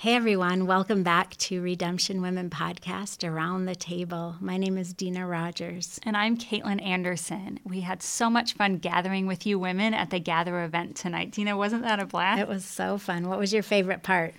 Hey 0.00 0.14
everyone, 0.14 0.66
welcome 0.66 1.02
back 1.02 1.36
to 1.36 1.60
Redemption 1.60 2.22
Women 2.22 2.48
Podcast 2.48 3.22
Around 3.22 3.66
the 3.66 3.74
Table. 3.74 4.34
My 4.40 4.56
name 4.56 4.78
is 4.78 4.94
Dina 4.94 5.26
Rogers. 5.26 6.00
And 6.04 6.16
I'm 6.16 6.38
Caitlin 6.38 6.82
Anderson. 6.82 7.60
We 7.64 7.82
had 7.82 8.02
so 8.02 8.30
much 8.30 8.54
fun 8.54 8.78
gathering 8.78 9.26
with 9.26 9.44
you 9.44 9.58
women 9.58 9.92
at 9.92 10.08
the 10.08 10.18
Gather 10.18 10.64
event 10.64 10.96
tonight. 10.96 11.32
Dina, 11.32 11.54
wasn't 11.54 11.82
that 11.82 12.00
a 12.00 12.06
blast? 12.06 12.40
It 12.40 12.48
was 12.48 12.64
so 12.64 12.96
fun. 12.96 13.28
What 13.28 13.38
was 13.38 13.52
your 13.52 13.62
favorite 13.62 14.02
part? 14.02 14.32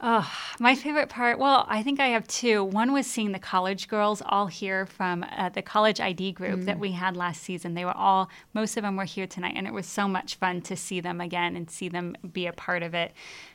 Oh, 0.00 0.30
my 0.58 0.74
favorite 0.74 1.08
part. 1.08 1.38
Well, 1.38 1.66
I 1.68 1.82
think 1.82 2.00
I 2.00 2.08
have 2.08 2.26
two. 2.26 2.64
One 2.64 2.92
was 2.92 3.06
seeing 3.06 3.32
the 3.32 3.38
college 3.38 3.88
girls 3.88 4.22
all 4.24 4.46
here 4.46 4.86
from 4.86 5.24
uh, 5.36 5.50
the 5.50 5.62
college 5.62 6.00
ID 6.00 6.32
group 6.32 6.60
mm. 6.60 6.64
that 6.64 6.78
we 6.78 6.92
had 6.92 7.16
last 7.16 7.42
season. 7.42 7.74
They 7.74 7.84
were 7.84 7.96
all, 7.96 8.28
most 8.54 8.76
of 8.76 8.82
them 8.82 8.96
were 8.96 9.04
here 9.04 9.26
tonight, 9.26 9.54
and 9.56 9.66
it 9.66 9.72
was 9.72 9.86
so 9.86 10.08
much 10.08 10.36
fun 10.36 10.62
to 10.62 10.76
see 10.76 11.00
them 11.00 11.20
again 11.20 11.56
and 11.56 11.70
see 11.70 11.88
them 11.88 12.16
be 12.32 12.46
a 12.46 12.52
part 12.52 12.82
of 12.82 12.94
it. 12.94 13.12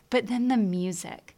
But 0.10 0.28
then 0.28 0.48
the 0.48 0.58
music, 0.58 1.38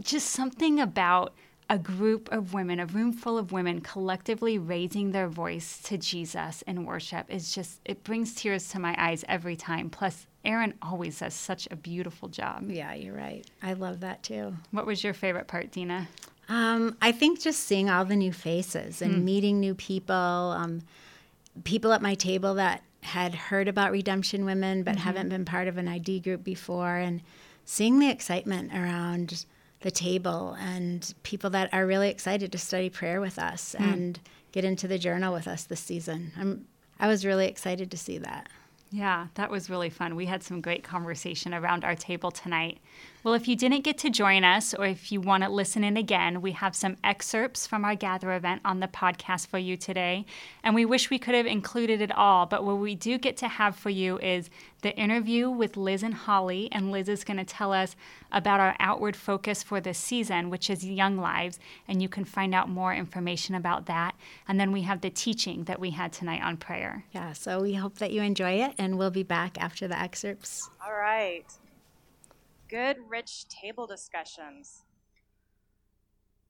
just 0.00 0.28
something 0.28 0.80
about 0.80 1.34
a 1.68 1.78
group 1.78 2.30
of 2.30 2.54
women, 2.54 2.78
a 2.78 2.86
room 2.86 3.12
full 3.12 3.38
of 3.38 3.50
women 3.50 3.80
collectively 3.80 4.56
raising 4.56 5.10
their 5.10 5.28
voice 5.28 5.80
to 5.82 5.98
Jesus 5.98 6.62
in 6.62 6.84
worship 6.84 7.26
is 7.28 7.52
just, 7.52 7.80
it 7.84 8.04
brings 8.04 8.34
tears 8.34 8.68
to 8.68 8.78
my 8.78 8.94
eyes 8.98 9.24
every 9.28 9.56
time. 9.56 9.90
Plus, 9.90 10.26
Aaron 10.44 10.74
always 10.80 11.18
does 11.18 11.34
such 11.34 11.66
a 11.70 11.76
beautiful 11.76 12.28
job. 12.28 12.70
Yeah, 12.70 12.94
you're 12.94 13.16
right. 13.16 13.44
I 13.62 13.72
love 13.72 14.00
that 14.00 14.22
too. 14.22 14.54
What 14.70 14.86
was 14.86 15.02
your 15.02 15.12
favorite 15.12 15.48
part, 15.48 15.72
Dina? 15.72 16.06
Um, 16.48 16.96
I 17.02 17.10
think 17.10 17.40
just 17.40 17.64
seeing 17.64 17.90
all 17.90 18.04
the 18.04 18.14
new 18.14 18.32
faces 18.32 19.02
and 19.02 19.16
mm. 19.16 19.24
meeting 19.24 19.58
new 19.58 19.74
people, 19.74 20.14
um, 20.14 20.82
people 21.64 21.92
at 21.92 22.00
my 22.00 22.14
table 22.14 22.54
that 22.54 22.82
had 23.02 23.34
heard 23.34 23.66
about 23.66 23.90
Redemption 23.90 24.44
Women 24.44 24.84
but 24.84 24.94
mm-hmm. 24.94 25.02
haven't 25.02 25.28
been 25.28 25.44
part 25.44 25.66
of 25.66 25.78
an 25.78 25.88
ID 25.88 26.20
group 26.20 26.44
before, 26.44 26.96
and 26.96 27.22
seeing 27.66 27.98
the 27.98 28.08
excitement 28.08 28.72
around 28.72 29.44
the 29.80 29.90
table 29.90 30.56
and 30.58 31.14
people 31.22 31.50
that 31.50 31.68
are 31.74 31.86
really 31.86 32.08
excited 32.08 32.50
to 32.52 32.58
study 32.58 32.88
prayer 32.88 33.20
with 33.20 33.38
us 33.38 33.76
mm. 33.78 33.92
and 33.92 34.20
get 34.52 34.64
into 34.64 34.88
the 34.88 34.98
journal 34.98 35.34
with 35.34 35.46
us 35.46 35.64
this 35.64 35.80
season. 35.80 36.32
I'm 36.38 36.66
I 36.98 37.08
was 37.08 37.26
really 37.26 37.46
excited 37.46 37.90
to 37.90 37.98
see 37.98 38.16
that. 38.18 38.48
Yeah, 38.90 39.26
that 39.34 39.50
was 39.50 39.68
really 39.68 39.90
fun. 39.90 40.16
We 40.16 40.26
had 40.26 40.42
some 40.42 40.62
great 40.62 40.82
conversation 40.82 41.52
around 41.52 41.84
our 41.84 41.94
table 41.94 42.30
tonight. 42.30 42.78
Well, 43.26 43.34
if 43.34 43.48
you 43.48 43.56
didn't 43.56 43.82
get 43.82 43.98
to 43.98 44.08
join 44.08 44.44
us 44.44 44.72
or 44.72 44.86
if 44.86 45.10
you 45.10 45.20
want 45.20 45.42
to 45.42 45.50
listen 45.50 45.82
in 45.82 45.96
again, 45.96 46.40
we 46.40 46.52
have 46.52 46.76
some 46.76 46.96
excerpts 47.02 47.66
from 47.66 47.84
our 47.84 47.96
Gather 47.96 48.32
event 48.32 48.60
on 48.64 48.78
the 48.78 48.86
podcast 48.86 49.48
for 49.48 49.58
you 49.58 49.76
today. 49.76 50.26
And 50.62 50.76
we 50.76 50.84
wish 50.84 51.10
we 51.10 51.18
could 51.18 51.34
have 51.34 51.44
included 51.44 52.00
it 52.00 52.12
all, 52.12 52.46
but 52.46 52.62
what 52.62 52.78
we 52.78 52.94
do 52.94 53.18
get 53.18 53.36
to 53.38 53.48
have 53.48 53.74
for 53.74 53.90
you 53.90 54.16
is 54.20 54.48
the 54.82 54.96
interview 54.96 55.50
with 55.50 55.76
Liz 55.76 56.04
and 56.04 56.14
Holly. 56.14 56.68
And 56.70 56.92
Liz 56.92 57.08
is 57.08 57.24
going 57.24 57.38
to 57.38 57.44
tell 57.44 57.72
us 57.72 57.96
about 58.30 58.60
our 58.60 58.76
outward 58.78 59.16
focus 59.16 59.60
for 59.60 59.80
this 59.80 59.98
season, 59.98 60.48
which 60.48 60.70
is 60.70 60.84
YoungLives. 60.84 61.58
And 61.88 62.00
you 62.00 62.08
can 62.08 62.24
find 62.24 62.54
out 62.54 62.68
more 62.68 62.94
information 62.94 63.56
about 63.56 63.86
that. 63.86 64.14
And 64.46 64.60
then 64.60 64.70
we 64.70 64.82
have 64.82 65.00
the 65.00 65.10
teaching 65.10 65.64
that 65.64 65.80
we 65.80 65.90
had 65.90 66.12
tonight 66.12 66.42
on 66.44 66.58
prayer. 66.58 67.02
Yeah, 67.10 67.32
so 67.32 67.60
we 67.60 67.74
hope 67.74 67.98
that 67.98 68.12
you 68.12 68.22
enjoy 68.22 68.62
it, 68.62 68.76
and 68.78 68.96
we'll 68.96 69.10
be 69.10 69.24
back 69.24 69.60
after 69.60 69.88
the 69.88 69.98
excerpts. 69.98 70.70
All 70.80 70.96
right 70.96 71.44
good, 72.68 72.96
rich 73.08 73.46
table 73.48 73.86
discussions. 73.86 74.82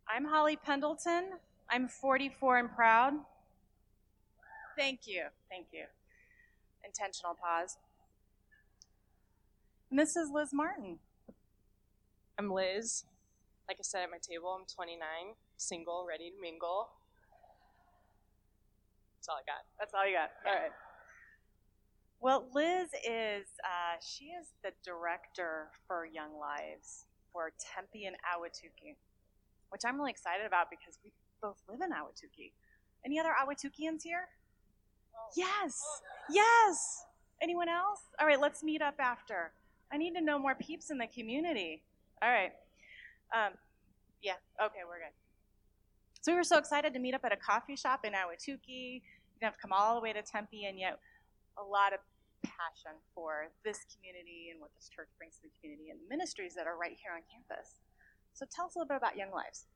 I'm 0.09 0.25
Holly 0.25 0.56
Pendleton. 0.56 1.33
I'm 1.69 1.89
44 1.89 2.59
and 2.59 2.70
proud. 2.70 3.12
Thank 4.78 5.00
you. 5.06 5.25
Thank 5.50 5.66
you. 5.72 5.84
Intentional 6.84 7.34
pause. 7.34 7.76
And 9.91 9.99
this 9.99 10.16
is 10.16 10.31
Liz 10.31 10.50
Martin. 10.53 10.99
I'm 12.38 12.50
Liz. 12.50 13.05
Like 13.69 13.78
I 13.81 13.82
said 13.82 14.03
at 14.03 14.10
my 14.10 14.19
table, 14.19 14.56
I'm 14.59 14.66
29, 14.66 14.99
single, 15.56 16.06
ready 16.09 16.31
to 16.31 16.41
mingle. 16.41 16.88
That's 19.19 19.28
all 19.28 19.37
I 19.37 19.44
got. 19.44 19.65
That's 19.78 19.93
all 19.94 20.06
you 20.06 20.15
got. 20.15 20.31
All 20.47 20.55
right. 20.55 20.71
Well, 22.21 22.49
Liz 22.54 22.88
is, 23.09 23.47
uh, 23.62 24.00
she 24.00 24.27
is 24.27 24.49
the 24.65 24.71
director 24.84 25.69
for 25.87 26.06
YoungLives 26.06 27.04
for 27.32 27.53
Tempe 27.75 28.06
and 28.06 28.16
Ahwatukee, 28.16 28.97
which 29.71 29.82
I'm 29.87 29.99
really 29.99 30.10
excited 30.10 30.47
about 30.47 30.71
because 30.71 30.99
we 31.05 31.12
both 31.43 31.62
live 31.69 31.81
in 31.82 31.91
Ahwatukee. 31.91 32.53
Any 33.05 33.21
other 33.21 33.31
Ahwatukeeans 33.31 34.03
here? 34.03 34.28
Oh. 35.15 35.31
Yes, 35.37 35.82
yes. 36.31 37.05
Anyone 37.43 37.69
else? 37.69 38.00
All 38.19 38.26
right, 38.26 38.41
let's 38.41 38.62
meet 38.62 38.81
up 38.81 38.94
after. 38.99 39.53
I 39.93 39.99
need 39.99 40.15
to 40.15 40.21
know 40.21 40.38
more 40.38 40.55
peeps 40.55 40.91
in 40.91 40.99
the 40.99 41.06
community. 41.06 41.82
All 42.22 42.31
right. 42.31 42.53
Um, 43.34 43.53
yeah, 44.22 44.34
okay, 44.60 44.81
we're 44.88 44.99
good. 44.99 45.15
So 46.22 46.32
we 46.32 46.37
were 46.37 46.44
so 46.44 46.59
excited 46.59 46.94
to 46.94 46.99
meet 46.99 47.15
up 47.15 47.25
at 47.25 47.32
a 47.32 47.37
coffee 47.37 47.76
shop 47.76 48.05
in 48.05 48.12
Ahwatukee. 48.12 49.03
You 49.41 49.43
have 49.43 49.55
to 49.55 49.60
come 49.60 49.72
all 49.72 49.94
the 49.94 50.00
way 50.00 50.12
to 50.12 50.22
Tempe, 50.22 50.65
and 50.65 50.78
yet 50.78 50.99
a 51.56 51.65
lot 51.65 51.93
of 51.93 52.00
passion 52.44 52.94
for 53.15 53.50
this 53.65 53.84
community 53.91 54.53
and 54.53 54.61
what 54.61 54.71
this 54.77 54.89
church 54.89 55.11
brings 55.19 55.37
to 55.41 55.49
the 55.49 55.55
community 55.59 55.91
and 55.91 55.99
the 55.99 56.09
ministries 56.09 56.55
that 56.55 56.69
are 56.69 56.78
right 56.78 56.94
here 56.94 57.12
on 57.12 57.25
campus. 57.27 57.81
So 58.33 58.44
tell 58.47 58.69
us 58.69 58.77
a 58.77 58.78
little 58.78 58.93
bit 58.93 59.00
about 59.00 59.17
YoungLives. 59.17 59.67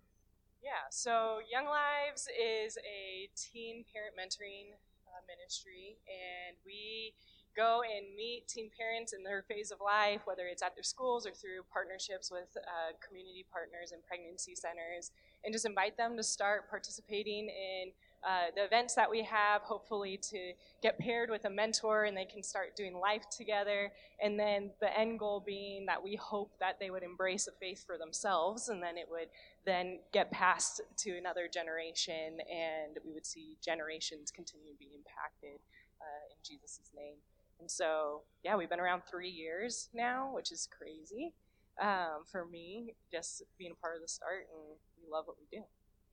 Yeah, 0.61 0.85
so 0.93 1.41
YoungLives 1.49 2.29
is 2.29 2.77
a 2.85 3.33
teen 3.33 3.85
parent 3.89 4.13
mentoring 4.13 4.77
uh, 5.09 5.25
ministry, 5.25 5.97
and 6.05 6.57
we 6.65 7.17
go 7.57 7.81
and 7.83 8.15
meet 8.15 8.47
teen 8.47 8.71
parents 8.77 9.13
in 9.13 9.25
their 9.25 9.43
phase 9.49 9.73
of 9.73 9.81
life, 9.81 10.23
whether 10.25 10.47
it's 10.47 10.63
at 10.63 10.77
their 10.77 10.85
schools 10.85 11.27
or 11.27 11.33
through 11.33 11.65
partnerships 11.73 12.31
with 12.31 12.53
uh, 12.57 12.93
community 13.01 13.45
partners 13.51 13.91
and 13.93 14.05
pregnancy 14.05 14.55
centers, 14.55 15.11
and 15.45 15.53
just 15.53 15.65
invite 15.65 15.97
them 15.97 16.17
to 16.17 16.23
start 16.23 16.69
participating 16.69 17.49
in 17.49 17.91
uh, 18.27 18.51
the 18.55 18.65
events 18.65 18.95
that 18.95 19.11
we 19.11 19.23
have, 19.23 19.63
hopefully 19.63 20.19
to 20.19 20.53
get 20.83 20.99
paired 20.99 21.31
with 21.31 21.45
a 21.47 21.51
mentor 21.51 22.05
and 22.05 22.17
they 22.17 22.25
can 22.25 22.43
start 22.43 22.77
doing 22.77 22.95
life 22.95 23.25
together. 23.31 23.91
And 24.23 24.39
then 24.39 24.71
the 24.81 24.99
end 24.99 25.19
goal 25.19 25.43
being 25.45 25.87
that 25.87 26.03
we 26.03 26.17
hope 26.17 26.53
that 26.61 26.79
they 26.79 26.91
would 26.91 27.03
embrace 27.03 27.49
a 27.49 27.53
faith 27.53 27.85
for 27.87 27.97
themselves 27.97 28.69
and 28.69 28.83
then 28.83 28.99
it 28.99 29.07
would 29.11 29.29
then 29.65 30.01
get 30.13 30.31
passed 30.31 30.81
to 30.99 31.17
another 31.17 31.49
generation 31.53 32.39
and 32.51 32.99
we 33.07 33.13
would 33.13 33.27
see 33.27 33.57
generations 33.65 34.31
continue 34.31 34.73
to 34.73 34.79
be 34.79 34.91
impacted 34.95 35.59
uh, 36.01 36.25
in 36.31 36.37
Jesus' 36.45 36.91
name. 36.95 37.17
And 37.59 37.71
so, 37.71 38.23
yeah, 38.43 38.57
we've 38.57 38.71
been 38.71 38.81
around 38.81 39.03
three 39.11 39.29
years 39.29 39.89
now, 39.95 40.31
which 40.35 40.51
is 40.51 40.69
crazy 40.77 41.33
um, 41.81 42.25
for 42.31 42.45
me, 42.45 42.95
just 43.11 43.43
being 43.59 43.73
a 43.73 43.75
part 43.75 43.97
of 43.97 44.03
the 44.03 44.09
start, 44.09 44.47
and 44.53 44.77
we 45.03 45.11
love 45.11 45.27
what 45.27 45.37
we 45.39 45.59
do. 45.59 45.65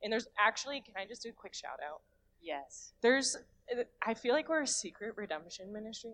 And 0.02 0.12
there's 0.12 0.28
actually, 0.38 0.80
can 0.80 0.94
I 0.96 1.06
just 1.06 1.22
do 1.22 1.30
a 1.30 1.32
quick 1.32 1.54
shout 1.54 1.80
out? 1.86 2.00
Yes. 2.40 2.92
There's, 3.00 3.36
I 4.06 4.14
feel 4.14 4.32
like 4.32 4.48
we're 4.48 4.62
a 4.62 4.66
secret 4.66 5.14
redemption 5.16 5.72
ministry. 5.72 6.12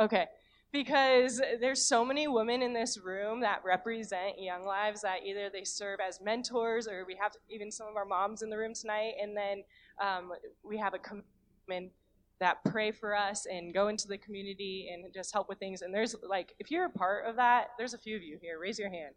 Okay. 0.00 0.26
Because 0.70 1.40
there's 1.60 1.88
so 1.88 2.04
many 2.04 2.28
women 2.28 2.62
in 2.62 2.74
this 2.74 2.98
room 2.98 3.40
that 3.40 3.62
represent 3.64 4.36
YoungLives 4.38 5.00
that 5.00 5.24
either 5.24 5.48
they 5.50 5.64
serve 5.64 5.98
as 6.06 6.20
mentors 6.20 6.86
or 6.86 7.04
we 7.06 7.16
have 7.20 7.32
even 7.48 7.72
some 7.72 7.88
of 7.88 7.96
our 7.96 8.04
moms 8.04 8.42
in 8.42 8.50
the 8.50 8.56
room 8.56 8.74
tonight. 8.74 9.14
And 9.20 9.36
then 9.36 9.64
um, 10.00 10.32
we 10.62 10.76
have 10.76 10.94
a 10.94 10.98
commitment 10.98 11.92
that 12.38 12.62
pray 12.64 12.92
for 12.92 13.16
us 13.16 13.46
and 13.46 13.74
go 13.74 13.88
into 13.88 14.06
the 14.06 14.18
community 14.18 14.90
and 14.92 15.12
just 15.12 15.32
help 15.32 15.48
with 15.48 15.58
things. 15.58 15.82
And 15.82 15.92
there's 15.92 16.14
like, 16.22 16.54
if 16.58 16.70
you're 16.70 16.84
a 16.84 16.90
part 16.90 17.26
of 17.26 17.36
that, 17.36 17.70
there's 17.78 17.94
a 17.94 17.98
few 17.98 18.14
of 18.14 18.22
you 18.22 18.38
here. 18.40 18.60
Raise 18.60 18.78
your 18.78 18.90
hand. 18.90 19.14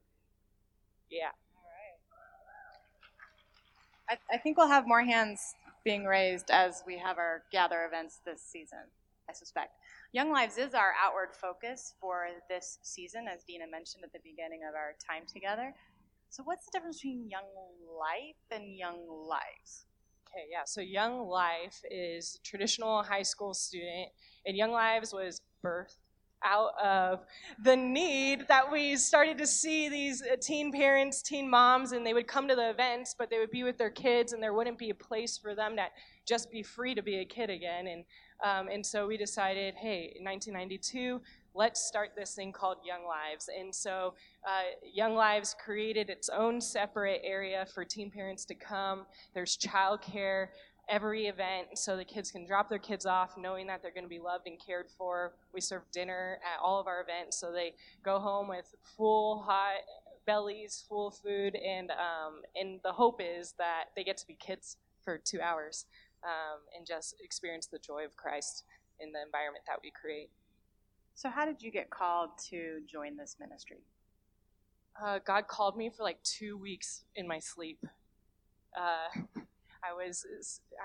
Yeah. 1.10 1.32
I, 4.12 4.18
I 4.36 4.38
think 4.38 4.58
we'll 4.58 4.68
have 4.68 4.88
more 4.88 5.04
hands 5.04 5.56
being 5.86 6.04
raised 6.04 6.52
as 6.52 6.84
we 6.86 6.98
have 6.98 7.18
our 7.18 7.44
gather 7.52 7.86
events 7.86 8.20
this 8.26 8.42
season, 8.42 8.80
I 9.30 9.34
suspect. 9.34 9.72
YoungLives 10.16 10.58
is 10.58 10.74
our 10.74 10.92
outward 11.02 11.30
focus 11.34 11.94
for 12.00 12.28
this 12.50 12.78
season, 12.84 13.28
as 13.32 13.44
Dina 13.46 13.66
mentioned 13.72 14.04
at 14.04 14.12
the 14.12 14.20
beginning 14.24 14.62
of 14.68 14.76
our 14.76 14.96
time 15.08 15.24
together. 15.32 15.74
So, 16.30 16.44
what's 16.44 16.66
the 16.66 16.72
difference 16.74 16.98
between 16.98 17.30
Young 17.30 17.48
Life 18.00 18.36
and 18.52 18.64
YoungLives? 18.64 19.86
Okay, 20.28 20.46
yeah. 20.52 20.64
So, 20.66 20.82
Young 20.82 21.28
Life 21.28 21.82
is 21.90 22.40
traditional 22.44 23.04
high 23.04 23.24
school 23.24 23.54
student, 23.54 24.10
and 24.46 24.58
YoungLives 24.58 25.14
was 25.14 25.42
birthed 25.64 25.98
out 26.44 26.72
of 26.82 27.26
the 27.64 27.76
need 27.76 28.48
that 28.48 28.72
we 28.72 28.96
started 28.96 29.38
to 29.38 29.48
see 29.48 29.90
these 29.90 30.22
uh, 30.22 30.36
teen 30.42 30.72
parents, 30.72 31.22
teen 31.22 31.50
moms, 31.50 31.92
and 31.92 32.06
they 32.06 32.14
would 32.14 32.28
come 32.28 32.48
to 32.48 32.56
the 32.56 32.70
events, 32.70 33.16
but 33.18 33.30
they 33.30 33.40
would 33.40 33.52
be 33.52 33.64
with 33.64 33.78
their 33.78 33.90
kids, 33.90 34.34
and 34.34 34.42
there 34.42 34.54
wouldn't 34.54 34.78
be 34.78 34.90
a 34.90 34.96
place 34.96 35.38
for 35.38 35.56
them 35.56 35.76
to 35.76 35.88
just 36.28 36.52
be 36.52 36.64
free 36.64 36.96
to 36.96 37.02
be 37.02 37.20
a 37.20 37.26
kid 37.26 37.50
again. 37.50 37.88
And 37.88 38.06
um, 38.44 38.70
and 38.70 38.84
so 38.86 39.08
we 39.08 39.18
decided, 39.18 39.76
hey, 39.76 40.14
in 40.18 40.26
1992, 40.26 41.22
let's 41.54 41.86
start 41.86 42.12
this 42.16 42.34
thing 42.34 42.52
called 42.52 42.78
YoungLives. 42.78 43.48
And 43.58 43.74
so 43.74 44.16
uh, 44.48 44.64
YoungLives 44.98 45.56
created 45.58 46.10
its 46.10 46.30
own 46.30 46.60
separate 46.60 47.22
area 47.24 47.68
for 47.74 47.86
teen 47.86 48.10
parents 48.10 48.46
to 48.46 48.56
come. 48.56 49.06
There's 49.34 49.58
childcare 49.58 50.48
every 50.92 51.28
event 51.28 51.68
so 51.76 51.96
the 51.96 52.04
kids 52.04 52.30
can 52.30 52.46
drop 52.46 52.70
their 52.70 52.78
kids 52.78 53.06
off 53.06 53.38
knowing 53.38 53.66
that 53.66 53.82
they're 53.82 53.94
going 53.94 54.04
to 54.04 54.10
be 54.10 54.20
loved 54.20 54.46
and 54.46 54.60
cared 54.64 54.88
for. 54.98 55.34
We 55.54 55.62
serve 55.62 55.84
dinner 55.94 56.40
at 56.44 56.62
all 56.62 56.80
of 56.80 56.88
our 56.88 57.02
events 57.02 57.40
so 57.40 57.52
they 57.52 57.74
go 58.04 58.20
home 58.20 58.50
with 58.50 58.76
full 58.98 59.42
hot 59.42 59.80
bellies, 60.26 60.84
full 60.88 61.08
of 61.08 61.16
food, 61.16 61.56
and 61.56 61.92
um, 61.92 62.42
and 62.56 62.80
the 62.84 62.92
hope 62.92 63.22
is 63.24 63.54
that 63.58 63.86
they 63.96 64.04
get 64.04 64.18
to 64.18 64.28
be 64.28 64.36
kids 64.36 64.78
for 65.04 65.18
two 65.18 65.42
hours 65.42 65.86
um, 66.24 66.60
and 66.78 66.86
just 66.86 67.16
experience 67.24 67.68
the 67.68 67.80
joy 67.80 68.06
of 68.06 68.16
Christ 68.18 68.66
in 69.00 69.12
the 69.12 69.22
environment 69.22 69.64
that 69.68 69.80
we 69.82 69.92
create. 69.92 70.30
So, 71.16 71.30
how 71.30 71.46
did 71.46 71.62
you 71.62 71.72
get 71.72 71.90
called 71.90 72.32
to 72.50 72.82
join 72.88 73.18
this 73.18 73.38
ministry? 73.40 73.84
Uh, 75.04 75.20
God 75.26 75.48
called 75.48 75.78
me 75.78 75.90
for 75.90 76.04
like 76.04 76.22
two 76.24 76.58
weeks 76.58 77.04
in 77.16 77.28
my 77.28 77.40
sleep. 77.40 77.80
Uh, 78.78 79.22
I 79.84 79.94
was 79.94 80.26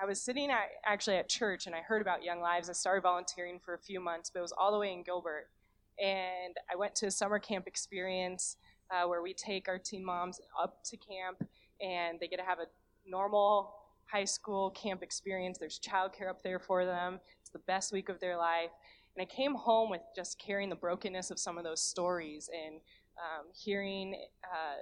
I 0.01 0.05
was 0.05 0.21
sitting 0.21 0.49
at, 0.49 0.69
actually 0.85 1.17
at 1.17 1.29
church 1.29 1.67
and 1.67 1.75
I 1.75 1.81
heard 1.81 2.01
about 2.01 2.21
YoungLives. 2.21 2.69
I 2.69 2.73
started 2.73 3.01
volunteering 3.01 3.59
for 3.63 3.73
a 3.73 3.79
few 3.79 3.99
months, 3.99 4.29
but 4.29 4.39
it 4.39 4.41
was 4.41 4.53
all 4.57 4.71
the 4.71 4.79
way 4.79 4.91
in 4.91 5.03
Gilbert. 5.03 5.49
And 5.99 6.55
I 6.71 6.75
went 6.75 6.95
to 6.95 7.07
a 7.07 7.11
summer 7.11 7.39
camp 7.39 7.67
experience 7.67 8.57
uh, 8.91 9.07
where 9.07 9.21
we 9.21 9.33
take 9.33 9.67
our 9.67 9.77
teen 9.77 10.03
moms 10.03 10.39
up 10.61 10.83
to 10.85 10.97
camp 10.97 11.43
and 11.81 12.19
they 12.19 12.27
get 12.27 12.37
to 12.37 12.45
have 12.45 12.59
a 12.59 12.65
normal 13.07 13.73
high 14.05 14.25
school 14.25 14.71
camp 14.71 15.03
experience. 15.03 15.57
There's 15.57 15.79
childcare 15.79 16.29
up 16.29 16.41
there 16.41 16.59
for 16.59 16.85
them. 16.85 17.19
It's 17.41 17.49
the 17.49 17.59
best 17.59 17.91
week 17.91 18.09
of 18.09 18.19
their 18.19 18.37
life. 18.37 18.71
And 19.15 19.21
I 19.21 19.25
came 19.25 19.55
home 19.55 19.89
with 19.89 20.01
just 20.15 20.39
carrying 20.39 20.69
the 20.69 20.75
brokenness 20.75 21.31
of 21.31 21.39
some 21.39 21.57
of 21.57 21.63
those 21.63 21.81
stories 21.81 22.49
and 22.53 22.75
um, 23.17 23.47
hearing 23.53 24.15
uh, 24.43 24.81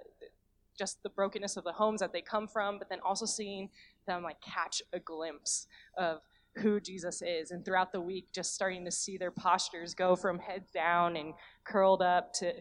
just 0.77 1.01
the 1.03 1.09
brokenness 1.09 1.57
of 1.57 1.63
the 1.63 1.71
homes 1.71 2.01
that 2.01 2.11
they 2.11 2.21
come 2.21 2.47
from, 2.47 2.77
but 2.77 2.89
then 2.89 2.99
also 3.03 3.25
seeing 3.25 3.69
them 4.05 4.23
like 4.23 4.41
catch 4.41 4.81
a 4.93 4.99
glimpse 4.99 5.67
of 5.97 6.21
who 6.57 6.79
Jesus 6.79 7.21
is. 7.21 7.51
And 7.51 7.63
throughout 7.65 7.91
the 7.91 8.01
week, 8.01 8.27
just 8.33 8.53
starting 8.53 8.85
to 8.85 8.91
see 8.91 9.17
their 9.17 9.31
postures 9.31 9.93
go 9.93 10.15
from 10.15 10.39
head 10.39 10.63
down 10.73 11.17
and 11.17 11.33
curled 11.65 12.01
up 12.01 12.33
to 12.35 12.53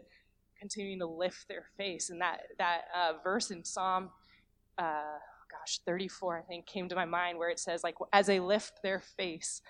continuing 0.59 0.99
to 0.99 1.07
lift 1.07 1.47
their 1.49 1.67
face. 1.77 2.11
And 2.11 2.21
that 2.21 2.41
that 2.59 2.83
uh, 2.97 3.13
verse 3.23 3.51
in 3.51 3.65
Psalm, 3.65 4.11
uh, 4.79 5.19
gosh, 5.51 5.81
34, 5.87 6.39
I 6.39 6.43
think, 6.43 6.67
came 6.67 6.89
to 6.89 6.95
my 6.95 7.05
mind 7.05 7.39
where 7.39 7.51
it 7.51 7.59
says 7.59 7.85
like, 7.85 7.95
as 8.13 8.27
they 8.27 8.41
lift 8.41 8.81
their 8.83 9.01
face 9.17 9.61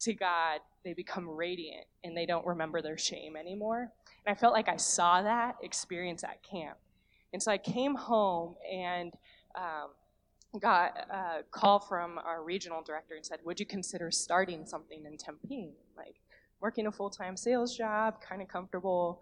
to 0.00 0.14
God, 0.14 0.60
they 0.84 0.94
become 0.94 1.28
radiant 1.28 1.86
and 2.04 2.16
they 2.16 2.26
don't 2.26 2.46
remember 2.46 2.82
their 2.82 2.98
shame 2.98 3.36
anymore. 3.36 3.88
And 4.26 4.36
I 4.36 4.38
felt 4.38 4.52
like 4.52 4.68
I 4.68 4.76
saw 4.76 5.22
that 5.22 5.56
experience 5.62 6.24
at 6.24 6.42
camp. 6.42 6.76
And 7.32 7.42
so 7.42 7.50
I 7.50 7.58
came 7.58 7.94
home 7.94 8.56
and 8.70 9.12
um, 9.56 9.90
got 10.60 10.96
a 11.10 11.42
call 11.50 11.80
from 11.80 12.18
our 12.18 12.44
regional 12.44 12.82
director 12.82 13.14
and 13.14 13.24
said, 13.24 13.40
Would 13.44 13.58
you 13.58 13.66
consider 13.66 14.10
starting 14.10 14.66
something 14.66 15.04
in 15.06 15.16
Tempe? 15.16 15.74
Like 15.96 16.16
working 16.60 16.86
a 16.86 16.92
full 16.92 17.10
time 17.10 17.36
sales 17.36 17.76
job, 17.76 18.20
kind 18.20 18.42
of 18.42 18.48
comfortable. 18.48 19.20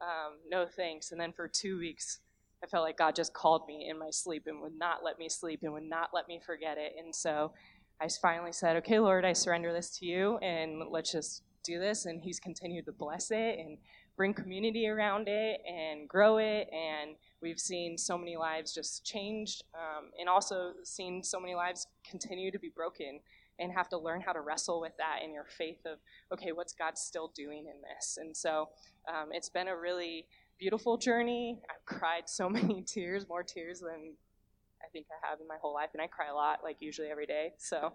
Um, 0.00 0.38
no 0.48 0.66
thanks. 0.66 1.12
And 1.12 1.20
then 1.20 1.32
for 1.32 1.48
two 1.48 1.78
weeks, 1.78 2.18
I 2.62 2.66
felt 2.66 2.84
like 2.84 2.98
God 2.98 3.14
just 3.14 3.32
called 3.32 3.66
me 3.66 3.88
in 3.88 3.98
my 3.98 4.10
sleep 4.10 4.44
and 4.46 4.60
would 4.60 4.76
not 4.76 4.98
let 5.04 5.18
me 5.18 5.28
sleep 5.28 5.60
and 5.62 5.72
would 5.72 5.88
not 5.88 6.10
let 6.12 6.28
me 6.28 6.40
forget 6.44 6.78
it. 6.78 6.92
And 6.98 7.14
so 7.14 7.52
I 8.00 8.08
finally 8.20 8.52
said, 8.52 8.76
Okay, 8.78 8.98
Lord, 8.98 9.24
I 9.24 9.32
surrender 9.32 9.72
this 9.72 9.96
to 9.98 10.06
you 10.06 10.38
and 10.38 10.82
let's 10.90 11.12
just 11.12 11.42
do 11.64 11.78
this. 11.78 12.06
And 12.06 12.20
He's 12.22 12.40
continued 12.40 12.86
to 12.86 12.92
bless 12.92 13.30
it 13.30 13.58
and 13.58 13.78
bring 14.16 14.34
community 14.34 14.86
around 14.88 15.28
it 15.28 15.60
and 15.66 16.08
grow 16.08 16.38
it. 16.38 16.68
And 16.72 17.16
we've 17.40 17.58
seen 17.58 17.96
so 17.98 18.16
many 18.18 18.36
lives 18.36 18.74
just 18.74 19.04
changed 19.04 19.64
um, 19.74 20.10
and 20.18 20.28
also 20.28 20.72
seen 20.84 21.22
so 21.22 21.40
many 21.40 21.54
lives 21.54 21.86
continue 22.08 22.50
to 22.50 22.58
be 22.58 22.68
broken 22.68 23.20
and 23.58 23.72
have 23.72 23.88
to 23.90 23.98
learn 23.98 24.20
how 24.20 24.32
to 24.32 24.40
wrestle 24.40 24.80
with 24.80 24.92
that 24.98 25.20
in 25.24 25.32
your 25.32 25.44
faith 25.44 25.84
of, 25.86 25.98
okay, 26.32 26.52
what's 26.52 26.72
God 26.72 26.98
still 26.98 27.32
doing 27.34 27.66
in 27.66 27.80
this? 27.82 28.18
And 28.20 28.36
so 28.36 28.68
um, 29.08 29.28
it's 29.32 29.48
been 29.48 29.68
a 29.68 29.76
really 29.76 30.26
beautiful 30.58 30.96
journey. 30.96 31.60
I've 31.70 31.84
cried 31.84 32.28
so 32.28 32.48
many 32.50 32.82
tears, 32.82 33.28
more 33.28 33.42
tears 33.42 33.80
than 33.80 34.14
I 34.82 34.88
think 34.92 35.06
I 35.10 35.28
have 35.28 35.40
in 35.40 35.46
my 35.46 35.56
whole 35.60 35.74
life. 35.74 35.90
And 35.92 36.02
I 36.02 36.06
cry 36.06 36.28
a 36.28 36.34
lot, 36.34 36.60
like 36.62 36.76
usually 36.80 37.08
every 37.08 37.26
day. 37.26 37.52
So 37.58 37.92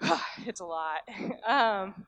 it's 0.46 0.60
a 0.60 0.66
lot. 0.66 1.00
Um, 1.46 2.06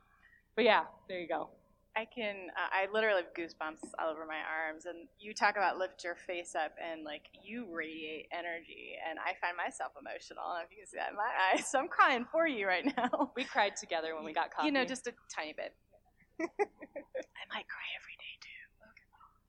but 0.55 0.65
yeah, 0.65 0.85
there 1.09 1.19
you 1.19 1.27
go. 1.27 1.51
I 1.97 2.05
can, 2.07 2.51
uh, 2.59 2.71
I 2.75 2.89
literally 2.93 3.23
have 3.23 3.35
goosebumps 3.35 3.95
all 3.99 4.11
over 4.11 4.27
my 4.27 4.43
arms. 4.43 4.87
And 4.87 5.07
you 5.21 5.33
talk 5.33 5.57
about 5.57 5.79
lift 5.79 6.03
your 6.03 6.17
face 6.17 6.55
up 6.55 6.75
and 6.83 7.05
like 7.05 7.23
you 7.43 7.67
radiate 7.71 8.27
energy. 8.33 8.99
And 9.09 9.19
I 9.19 9.39
find 9.41 9.57
myself 9.57 9.93
emotional. 9.95 10.43
And 10.59 10.67
if 10.67 10.71
you 10.71 10.83
can 10.83 10.87
see 10.91 10.99
that 10.99 11.11
in 11.11 11.17
my 11.17 11.31
eyes, 11.31 11.67
so 11.71 11.79
I'm 11.79 11.89
crying 11.89 12.27
for 12.31 12.47
you 12.47 12.67
right 12.67 12.85
now. 12.97 13.31
We 13.37 13.45
cried 13.45 13.77
together 13.77 14.15
when 14.15 14.25
we 14.25 14.33
got 14.33 14.51
coffee. 14.51 14.67
You 14.67 14.73
know, 14.73 14.85
just 14.85 15.07
a 15.07 15.15
tiny 15.31 15.55
bit. 15.55 15.75
I 16.43 17.45
might 17.55 17.69
cry 17.71 17.87
every 17.95 18.17
day 18.19 18.35
too. 18.43 18.65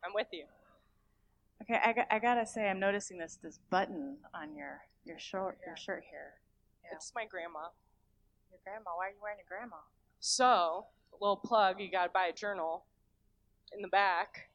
I'm 0.06 0.13
with 0.13 0.27
you. 0.31 0.45
Okay, 1.63 1.80
I, 1.83 1.94
got, 1.94 2.07
I 2.12 2.19
gotta 2.19 2.45
say, 2.45 2.69
I'm 2.69 2.80
noticing 2.80 3.18
this 3.18 3.39
this 3.41 3.59
button 3.71 4.18
on 4.36 4.56
your 4.56 4.81
your 5.03 5.18
shirt 5.18 5.57
your 5.65 5.75
shirt 5.77 6.03
here. 6.12 6.38
Yeah. 6.83 6.95
It's 6.95 7.12
my 7.15 7.25
grandma. 7.25 7.74
Your 8.51 8.59
grandma? 8.63 8.91
Why 8.95 9.07
are 9.07 9.09
you 9.09 9.15
wearing 9.19 9.39
your 9.39 9.50
grandma? 9.50 9.77
So 10.19 10.86
little 11.21 11.38
plug, 11.38 11.79
you 11.79 11.91
got 11.91 12.06
to 12.06 12.12
buy 12.13 12.27
a 12.27 12.33
journal 12.33 12.85
in 13.73 13.81
the 13.81 13.88
back. 13.88 14.50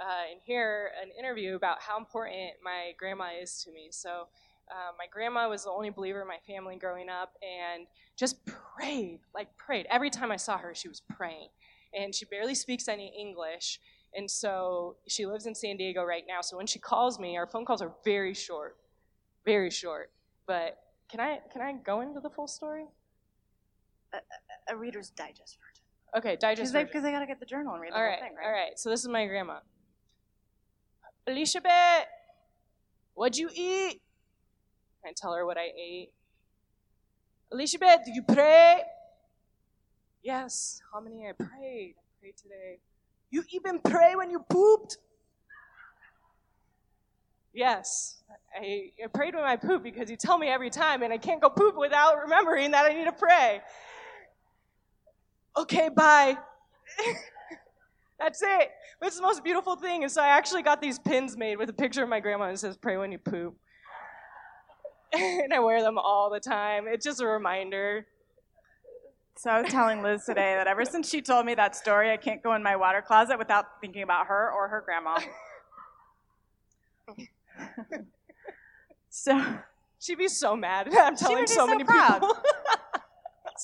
Uh, 0.00 0.32
and 0.32 0.40
hear 0.44 0.90
an 1.00 1.10
interview 1.16 1.54
about 1.54 1.80
how 1.80 1.96
important 1.96 2.50
my 2.64 2.92
grandma 2.98 3.28
is 3.40 3.62
to 3.62 3.70
me. 3.70 3.88
So, 3.92 4.26
uh, 4.70 4.92
my 4.98 5.04
grandma 5.10 5.48
was 5.48 5.64
the 5.64 5.70
only 5.70 5.90
believer 5.90 6.22
in 6.22 6.28
my 6.28 6.38
family 6.46 6.76
growing 6.76 7.08
up 7.08 7.34
and 7.42 7.86
just 8.16 8.44
prayed, 8.46 9.20
like 9.34 9.54
prayed. 9.56 9.86
Every 9.90 10.10
time 10.10 10.32
I 10.32 10.36
saw 10.36 10.56
her, 10.58 10.74
she 10.74 10.88
was 10.88 11.00
praying. 11.00 11.48
And 11.92 12.14
she 12.14 12.24
barely 12.24 12.54
speaks 12.54 12.88
any 12.88 13.12
English. 13.18 13.80
And 14.16 14.30
so 14.30 14.96
she 15.06 15.26
lives 15.26 15.46
in 15.46 15.54
San 15.54 15.76
Diego 15.76 16.02
right 16.04 16.24
now. 16.26 16.40
So 16.40 16.56
when 16.56 16.66
she 16.66 16.78
calls 16.78 17.18
me, 17.18 17.36
our 17.36 17.46
phone 17.46 17.64
calls 17.64 17.82
are 17.82 17.92
very 18.04 18.34
short, 18.34 18.76
very 19.44 19.70
short. 19.70 20.10
But 20.46 20.78
can 21.10 21.20
I 21.20 21.40
can 21.52 21.60
I 21.60 21.72
go 21.72 22.00
into 22.00 22.20
the 22.20 22.30
full 22.30 22.48
story? 22.48 22.86
A, 24.12 24.16
a, 24.16 24.74
a 24.74 24.76
Reader's 24.76 25.10
Digest 25.10 25.58
version. 25.58 25.73
Okay, 26.16 26.36
digest. 26.36 26.72
Because 26.72 26.92
they, 26.92 27.00
they 27.00 27.12
got 27.12 27.20
to 27.20 27.26
get 27.26 27.40
the 27.40 27.46
journal 27.46 27.72
and 27.72 27.82
read 27.82 27.92
the 27.92 27.96
all 27.96 28.02
whole 28.02 28.10
right, 28.10 28.20
thing, 28.20 28.34
right? 28.36 28.46
All 28.46 28.52
right, 28.52 28.78
so 28.78 28.88
this 28.88 29.00
is 29.00 29.08
my 29.08 29.26
grandma. 29.26 29.58
Elizabeth, 31.26 32.06
what'd 33.14 33.36
you 33.36 33.50
eat? 33.52 34.00
I 35.04 35.12
tell 35.16 35.32
her 35.34 35.44
what 35.44 35.56
I 35.58 35.70
ate. 35.76 36.12
Elizabeth, 37.50 38.00
did 38.04 38.14
you 38.14 38.22
pray? 38.22 38.82
Yes, 40.22 40.80
how 40.92 41.00
many 41.00 41.26
I 41.26 41.32
prayed? 41.32 41.94
I 41.98 42.20
prayed 42.20 42.36
today. 42.36 42.78
You 43.30 43.42
even 43.50 43.80
pray 43.80 44.14
when 44.14 44.30
you 44.30 44.44
pooped? 44.48 44.98
Yes, 47.52 48.22
I, 48.56 48.90
I 49.02 49.06
prayed 49.12 49.34
when 49.34 49.44
I 49.44 49.56
poop 49.56 49.82
because 49.82 50.10
you 50.10 50.16
tell 50.16 50.38
me 50.38 50.48
every 50.48 50.70
time, 50.70 51.02
and 51.02 51.12
I 51.12 51.18
can't 51.18 51.40
go 51.40 51.50
poop 51.50 51.76
without 51.76 52.20
remembering 52.22 52.70
that 52.70 52.86
I 52.86 52.94
need 52.94 53.04
to 53.04 53.12
pray 53.12 53.60
okay, 55.56 55.88
bye. 55.88 56.36
That's 58.18 58.42
it. 58.42 58.70
But 59.00 59.08
it's 59.08 59.16
the 59.16 59.22
most 59.22 59.44
beautiful 59.44 59.76
thing. 59.76 60.02
And 60.02 60.12
so 60.12 60.22
I 60.22 60.28
actually 60.28 60.62
got 60.62 60.80
these 60.80 60.98
pins 60.98 61.36
made 61.36 61.58
with 61.58 61.68
a 61.68 61.72
picture 61.72 62.02
of 62.02 62.08
my 62.08 62.20
grandma 62.20 62.44
and 62.44 62.58
says, 62.58 62.76
pray 62.76 62.96
when 62.96 63.12
you 63.12 63.18
poop. 63.18 63.56
and 65.12 65.52
I 65.52 65.60
wear 65.60 65.82
them 65.82 65.98
all 65.98 66.30
the 66.30 66.40
time. 66.40 66.86
It's 66.88 67.04
just 67.04 67.20
a 67.20 67.26
reminder. 67.26 68.06
So 69.36 69.50
I 69.50 69.60
was 69.60 69.70
telling 69.70 70.02
Liz 70.02 70.24
today 70.24 70.54
that 70.54 70.66
ever 70.68 70.84
since 70.84 71.08
she 71.08 71.20
told 71.20 71.44
me 71.44 71.54
that 71.54 71.74
story, 71.74 72.10
I 72.12 72.16
can't 72.16 72.42
go 72.42 72.54
in 72.54 72.62
my 72.62 72.76
water 72.76 73.02
closet 73.02 73.36
without 73.36 73.80
thinking 73.80 74.02
about 74.02 74.28
her 74.28 74.50
or 74.52 74.68
her 74.68 74.80
grandma. 74.84 75.18
so 79.10 79.58
she'd 79.98 80.18
be 80.18 80.28
so 80.28 80.54
mad. 80.54 80.88
I'm 80.94 81.16
telling 81.16 81.46
so, 81.46 81.54
so, 81.54 81.66
many 81.66 81.82
proud. 81.84 82.20
people. 82.20 82.36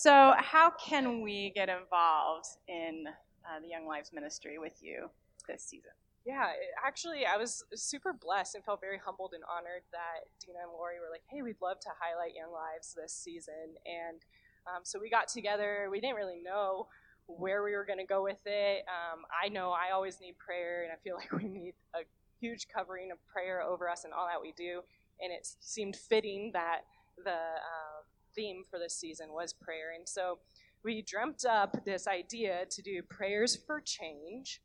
So, 0.00 0.32
how 0.38 0.70
can 0.70 1.20
we 1.20 1.52
get 1.54 1.68
involved 1.68 2.46
in 2.68 3.04
uh, 3.44 3.60
the 3.60 3.66
YoungLives 3.66 4.14
Ministry 4.14 4.58
with 4.58 4.82
you 4.82 5.10
this 5.46 5.62
season? 5.62 5.90
Yeah, 6.24 6.52
it, 6.52 6.72
actually, 6.82 7.26
I 7.26 7.36
was 7.36 7.64
super 7.74 8.14
blessed 8.14 8.54
and 8.54 8.64
felt 8.64 8.80
very 8.80 8.96
humbled 8.96 9.32
and 9.34 9.44
honored 9.44 9.82
that 9.92 10.24
Dina 10.40 10.60
and 10.62 10.72
Lori 10.72 10.94
were 11.00 11.12
like, 11.12 11.20
hey, 11.28 11.42
we'd 11.42 11.60
love 11.60 11.80
to 11.80 11.90
highlight 12.00 12.32
YoungLives 12.32 12.94
this 12.94 13.12
season. 13.12 13.76
And 13.84 14.24
um, 14.66 14.84
so 14.84 14.98
we 14.98 15.10
got 15.10 15.28
together. 15.28 15.88
We 15.90 16.00
didn't 16.00 16.16
really 16.16 16.40
know 16.42 16.88
where 17.26 17.62
we 17.62 17.72
were 17.72 17.84
going 17.84 17.98
to 17.98 18.06
go 18.06 18.22
with 18.22 18.40
it. 18.46 18.86
Um, 18.88 19.26
I 19.28 19.50
know 19.50 19.72
I 19.72 19.92
always 19.92 20.18
need 20.18 20.38
prayer, 20.38 20.82
and 20.82 20.92
I 20.92 20.96
feel 21.04 21.16
like 21.20 21.30
we 21.30 21.46
need 21.46 21.74
a 21.94 22.08
huge 22.40 22.68
covering 22.74 23.12
of 23.12 23.18
prayer 23.26 23.60
over 23.60 23.86
us 23.86 24.04
and 24.04 24.14
all 24.14 24.26
that 24.28 24.40
we 24.40 24.54
do. 24.56 24.80
And 25.20 25.30
it 25.30 25.46
seemed 25.60 25.94
fitting 25.94 26.52
that 26.54 26.84
the 27.22 27.32
um, 27.32 27.99
theme 28.34 28.62
for 28.68 28.78
this 28.78 28.96
season 28.96 29.28
was 29.32 29.52
prayer. 29.52 29.92
And 29.96 30.08
so 30.08 30.38
we 30.84 31.02
dreamt 31.02 31.44
up 31.44 31.84
this 31.84 32.06
idea 32.06 32.64
to 32.70 32.82
do 32.82 33.02
prayers 33.02 33.56
for 33.66 33.80
change. 33.80 34.60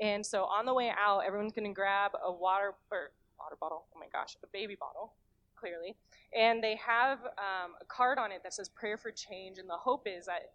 And 0.00 0.24
so 0.24 0.44
on 0.44 0.64
the 0.66 0.74
way 0.74 0.90
out, 0.98 1.20
everyone's 1.26 1.52
going 1.52 1.68
to 1.68 1.74
grab 1.74 2.12
a 2.24 2.32
water 2.32 2.74
or 2.90 3.12
water 3.38 3.56
bottle. 3.60 3.86
Oh 3.94 3.98
my 3.98 4.06
gosh, 4.12 4.36
a 4.42 4.46
baby 4.52 4.76
bottle. 4.78 5.14
clearly. 5.60 5.96
And 6.36 6.62
they 6.64 6.76
have 6.76 7.18
um, 7.38 7.72
a 7.80 7.84
card 7.86 8.18
on 8.18 8.32
it 8.32 8.42
that 8.42 8.54
says 8.54 8.68
prayer 8.68 8.96
for 8.96 9.10
change. 9.10 9.58
And 9.58 9.68
the 9.68 9.76
hope 9.76 10.06
is 10.06 10.26
that 10.26 10.52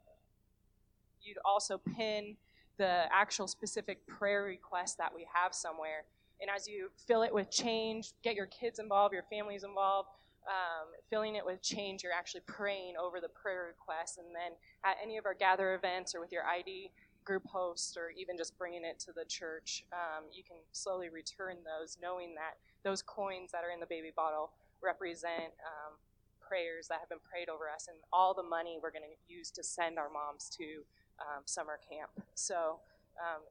you'd 1.21 1.37
also 1.45 1.79
pin 1.97 2.35
the 2.77 3.05
actual 3.11 3.47
specific 3.47 4.05
prayer 4.07 4.43
request 4.43 4.97
that 4.97 5.13
we 5.13 5.25
have 5.33 5.53
somewhere. 5.53 6.05
And 6.41 6.49
as 6.53 6.67
you 6.67 6.89
fill 7.07 7.21
it 7.21 7.33
with 7.33 7.49
change, 7.49 8.13
get 8.23 8.35
your 8.35 8.47
kids 8.47 8.79
involved, 8.79 9.13
your 9.13 9.23
families 9.31 9.63
involved, 9.63 10.09
um, 10.47 10.87
filling 11.09 11.35
it 11.35 11.45
with 11.45 11.61
change, 11.61 12.03
you're 12.03 12.13
actually 12.13 12.41
praying 12.47 12.95
over 13.01 13.19
the 13.19 13.29
prayer 13.29 13.65
request. 13.67 14.17
And 14.17 14.27
then 14.27 14.53
at 14.83 14.97
any 15.01 15.17
of 15.17 15.25
our 15.25 15.33
gather 15.33 15.75
events 15.75 16.13
or 16.15 16.19
with 16.19 16.31
your 16.31 16.45
ID 16.45 16.91
group 17.23 17.45
host 17.47 17.97
or 17.97 18.11
even 18.11 18.37
just 18.37 18.57
bringing 18.57 18.85
it 18.85 18.99
to 18.99 19.11
the 19.11 19.25
church, 19.25 19.83
um, 19.91 20.25
you 20.31 20.43
can 20.43 20.57
slowly 20.71 21.09
return 21.09 21.57
those, 21.65 21.97
knowing 22.01 22.35
that 22.35 22.57
those 22.83 23.01
coins 23.01 23.51
that 23.51 23.63
are 23.63 23.71
in 23.71 23.79
the 23.79 23.89
baby 23.89 24.11
bottle 24.15 24.51
represent 24.83 25.49
um, 25.65 25.97
prayers 26.39 26.87
that 26.87 26.99
have 26.99 27.09
been 27.09 27.23
prayed 27.25 27.49
over 27.49 27.65
us 27.69 27.87
and 27.89 27.97
all 28.13 28.33
the 28.33 28.43
money 28.43 28.77
we're 28.81 28.91
going 28.91 29.05
to 29.05 29.33
use 29.33 29.49
to 29.49 29.63
send 29.63 29.97
our 29.97 30.09
moms 30.09 30.49
to 30.55 30.85
um, 31.19 31.41
summer 31.45 31.79
camp. 31.89 32.11
So 32.35 32.77
um, 33.17 33.41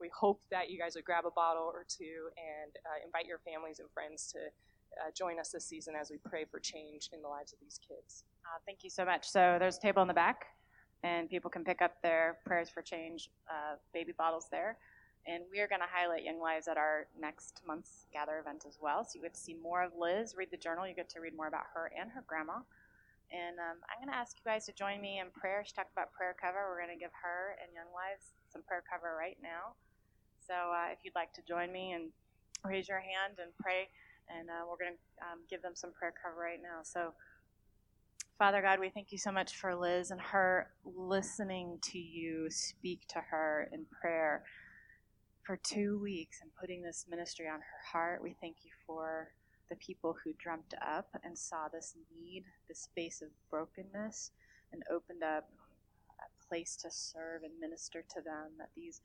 we 0.00 0.08
hope 0.08 0.40
that 0.50 0.70
you 0.70 0.78
guys 0.78 0.96
would 0.96 1.04
grab 1.04 1.26
a 1.26 1.30
bottle 1.30 1.70
or 1.72 1.84
two 1.86 2.32
and 2.34 2.72
uh, 2.82 3.04
invite 3.04 3.26
your 3.26 3.38
families 3.38 3.78
and 3.78 3.88
friends 3.92 4.32
to 4.32 4.50
uh, 4.98 5.10
join 5.16 5.38
us 5.38 5.50
this 5.50 5.66
season 5.66 5.94
as 6.00 6.10
we 6.10 6.18
pray 6.18 6.44
for 6.44 6.58
change 6.58 7.10
in 7.12 7.22
the 7.22 7.28
lives 7.28 7.52
of 7.52 7.58
these 7.60 7.78
kids. 7.86 8.24
Uh, 8.44 8.58
thank 8.66 8.82
you 8.82 8.90
so 8.90 9.04
much. 9.04 9.28
So 9.28 9.56
there's 9.58 9.78
a 9.78 9.80
table 9.80 10.02
in 10.02 10.08
the 10.08 10.14
back, 10.14 10.46
and 11.02 11.28
people 11.28 11.50
can 11.50 11.64
pick 11.64 11.82
up 11.82 12.02
their 12.02 12.38
prayers 12.44 12.68
for 12.68 12.82
change 12.82 13.30
uh, 13.48 13.76
baby 13.92 14.12
bottles 14.16 14.46
there. 14.50 14.78
And 15.26 15.44
we 15.52 15.60
are 15.60 15.68
going 15.68 15.84
to 15.84 15.90
highlight 15.90 16.24
YoungLives 16.24 16.66
at 16.66 16.78
our 16.78 17.06
next 17.18 17.60
month's 17.66 18.06
Gather 18.12 18.38
event 18.38 18.64
as 18.66 18.78
well. 18.80 19.04
So 19.04 19.16
you 19.16 19.22
get 19.22 19.34
to 19.34 19.40
see 19.40 19.54
more 19.54 19.82
of 19.82 19.92
Liz, 19.98 20.34
read 20.36 20.48
the 20.50 20.56
journal. 20.56 20.88
You 20.88 20.94
get 20.94 21.10
to 21.10 21.20
read 21.20 21.36
more 21.36 21.46
about 21.46 21.68
her 21.74 21.92
and 21.92 22.10
her 22.10 22.24
grandma. 22.26 22.64
And 23.30 23.60
um, 23.60 23.78
I'm 23.86 24.02
going 24.02 24.10
to 24.10 24.16
ask 24.16 24.34
you 24.40 24.48
guys 24.48 24.66
to 24.66 24.72
join 24.72 24.98
me 25.00 25.20
in 25.20 25.30
prayer. 25.30 25.62
She 25.62 25.76
talked 25.76 25.92
about 25.92 26.10
prayer 26.10 26.34
cover. 26.34 26.72
We're 26.72 26.82
going 26.82 26.96
to 26.96 26.98
give 26.98 27.14
her 27.22 27.54
and 27.60 27.68
YoungLives 27.70 28.32
some 28.48 28.64
prayer 28.64 28.82
cover 28.82 29.14
right 29.14 29.36
now. 29.38 29.76
So 30.40 30.56
uh, 30.56 30.90
if 30.90 31.04
you'd 31.04 31.14
like 31.14 31.32
to 31.36 31.42
join 31.46 31.70
me 31.70 31.92
and 31.92 32.10
raise 32.64 32.88
your 32.88 32.98
hand 32.98 33.38
and 33.38 33.52
pray, 33.60 33.86
and 34.38 34.48
uh, 34.48 34.64
we're 34.68 34.82
going 34.84 34.96
to 34.96 35.24
um, 35.24 35.40
give 35.48 35.62
them 35.62 35.74
some 35.74 35.92
prayer 35.92 36.12
cover 36.22 36.40
right 36.40 36.60
now. 36.62 36.80
So, 36.82 37.12
Father 38.38 38.62
God, 38.62 38.80
we 38.80 38.88
thank 38.88 39.12
you 39.12 39.18
so 39.18 39.30
much 39.30 39.56
for 39.56 39.74
Liz 39.74 40.10
and 40.10 40.20
her 40.20 40.70
listening 40.84 41.78
to 41.82 41.98
you 41.98 42.48
speak 42.50 43.06
to 43.08 43.20
her 43.30 43.68
in 43.72 43.84
prayer 44.00 44.44
for 45.44 45.58
two 45.62 45.98
weeks 46.00 46.38
and 46.42 46.50
putting 46.58 46.82
this 46.82 47.06
ministry 47.08 47.48
on 47.48 47.60
her 47.60 47.80
heart. 47.92 48.22
We 48.22 48.36
thank 48.40 48.56
you 48.62 48.70
for 48.86 49.28
the 49.68 49.76
people 49.76 50.16
who 50.24 50.32
dreamt 50.38 50.74
up 50.86 51.08
and 51.22 51.36
saw 51.36 51.68
this 51.68 51.94
need, 52.12 52.44
this 52.68 52.80
space 52.80 53.22
of 53.22 53.28
brokenness, 53.50 54.32
and 54.72 54.82
opened 54.90 55.22
up 55.22 55.48
a 56.20 56.48
place 56.48 56.76
to 56.76 56.90
serve 56.90 57.42
and 57.42 57.52
minister 57.60 58.04
to 58.14 58.22
them, 58.22 58.52
that 58.58 58.70
these 58.74 59.00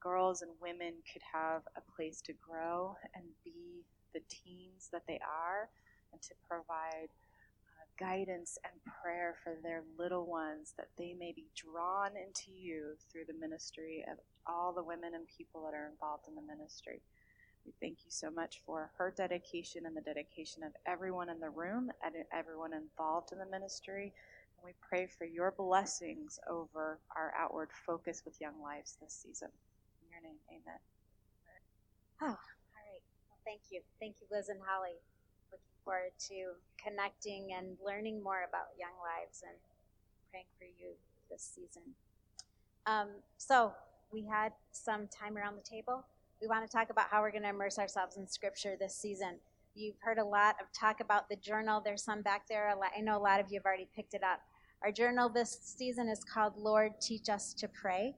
girls 0.00 0.42
and 0.42 0.50
women 0.60 0.94
could 1.12 1.22
have 1.32 1.62
a 1.76 1.92
place 1.96 2.20
to 2.20 2.32
grow 2.34 2.96
and 3.14 3.24
be 3.44 3.84
the 4.14 4.22
teens 4.30 4.88
that 4.92 5.02
they 5.06 5.20
are, 5.20 5.68
and 6.12 6.22
to 6.22 6.34
provide 6.48 7.10
uh, 7.10 7.86
guidance 7.98 8.56
and 8.64 8.80
prayer 9.02 9.36
for 9.42 9.56
their 9.62 9.82
little 9.98 10.26
ones, 10.26 10.72
that 10.78 10.88
they 10.96 11.14
may 11.18 11.32
be 11.34 11.50
drawn 11.56 12.12
into 12.16 12.56
you 12.56 12.94
through 13.10 13.24
the 13.26 13.38
ministry 13.40 14.04
of 14.10 14.18
all 14.46 14.72
the 14.72 14.82
women 14.82 15.14
and 15.14 15.26
people 15.26 15.64
that 15.64 15.76
are 15.76 15.90
involved 15.90 16.24
in 16.28 16.34
the 16.34 16.42
ministry. 16.42 17.02
We 17.64 17.72
thank 17.80 18.04
you 18.04 18.10
so 18.10 18.30
much 18.30 18.60
for 18.66 18.90
her 18.98 19.12
dedication 19.16 19.86
and 19.86 19.96
the 19.96 20.02
dedication 20.02 20.62
of 20.62 20.72
everyone 20.86 21.30
in 21.30 21.40
the 21.40 21.50
room 21.50 21.90
and 22.04 22.14
everyone 22.32 22.72
involved 22.74 23.32
in 23.32 23.38
the 23.38 23.46
ministry. 23.46 24.12
And 24.58 24.64
we 24.64 24.72
pray 24.86 25.06
for 25.06 25.24
your 25.24 25.54
blessings 25.56 26.38
over 26.50 27.00
our 27.16 27.32
outward 27.38 27.70
focus 27.86 28.22
with 28.24 28.38
YoungLives 28.38 28.98
this 29.00 29.18
season. 29.22 29.48
In 30.02 30.10
your 30.10 30.20
name, 30.22 30.38
amen. 30.50 30.78
Oh, 32.22 32.38
thank 33.44 33.60
you. 33.70 33.80
Thank 34.00 34.16
you, 34.20 34.26
Liz 34.30 34.48
and 34.48 34.60
Holly. 34.64 34.96
Looking 35.52 35.76
forward 35.84 36.14
to 36.28 36.56
connecting 36.82 37.54
and 37.56 37.76
learning 37.84 38.22
more 38.22 38.44
about 38.48 38.74
YoungLives 38.80 39.42
and 39.42 39.56
praying 40.30 40.50
for 40.58 40.64
you 40.64 40.92
this 41.30 41.42
season. 41.42 41.82
Um, 42.86 43.08
so, 43.38 43.72
we 44.12 44.24
had 44.24 44.52
some 44.70 45.08
time 45.08 45.36
around 45.36 45.56
the 45.56 45.68
table 45.68 46.04
we 46.44 46.48
want 46.48 46.68
to 46.68 46.76
talk 46.76 46.90
about 46.90 47.06
how 47.10 47.22
we're 47.22 47.30
going 47.30 47.42
to 47.44 47.48
immerse 47.48 47.78
ourselves 47.78 48.18
in 48.18 48.26
Scripture 48.26 48.76
this 48.78 48.94
season. 48.94 49.38
You've 49.74 49.96
heard 50.00 50.18
a 50.18 50.24
lot 50.24 50.56
of 50.60 50.66
talk 50.78 51.00
about 51.00 51.28
the 51.30 51.36
journal. 51.36 51.80
There's 51.82 52.02
some 52.02 52.20
back 52.20 52.46
there. 52.48 52.70
I 52.70 53.00
know 53.00 53.16
a 53.16 53.18
lot 53.18 53.40
of 53.40 53.46
you 53.50 53.58
have 53.58 53.64
already 53.64 53.88
picked 53.96 54.12
it 54.12 54.22
up. 54.22 54.40
Our 54.82 54.92
journal 54.92 55.30
this 55.30 55.58
season 55.62 56.06
is 56.06 56.22
called 56.22 56.52
Lord, 56.58 57.00
Teach 57.00 57.30
Us 57.30 57.54
to 57.54 57.68
Pray. 57.68 58.14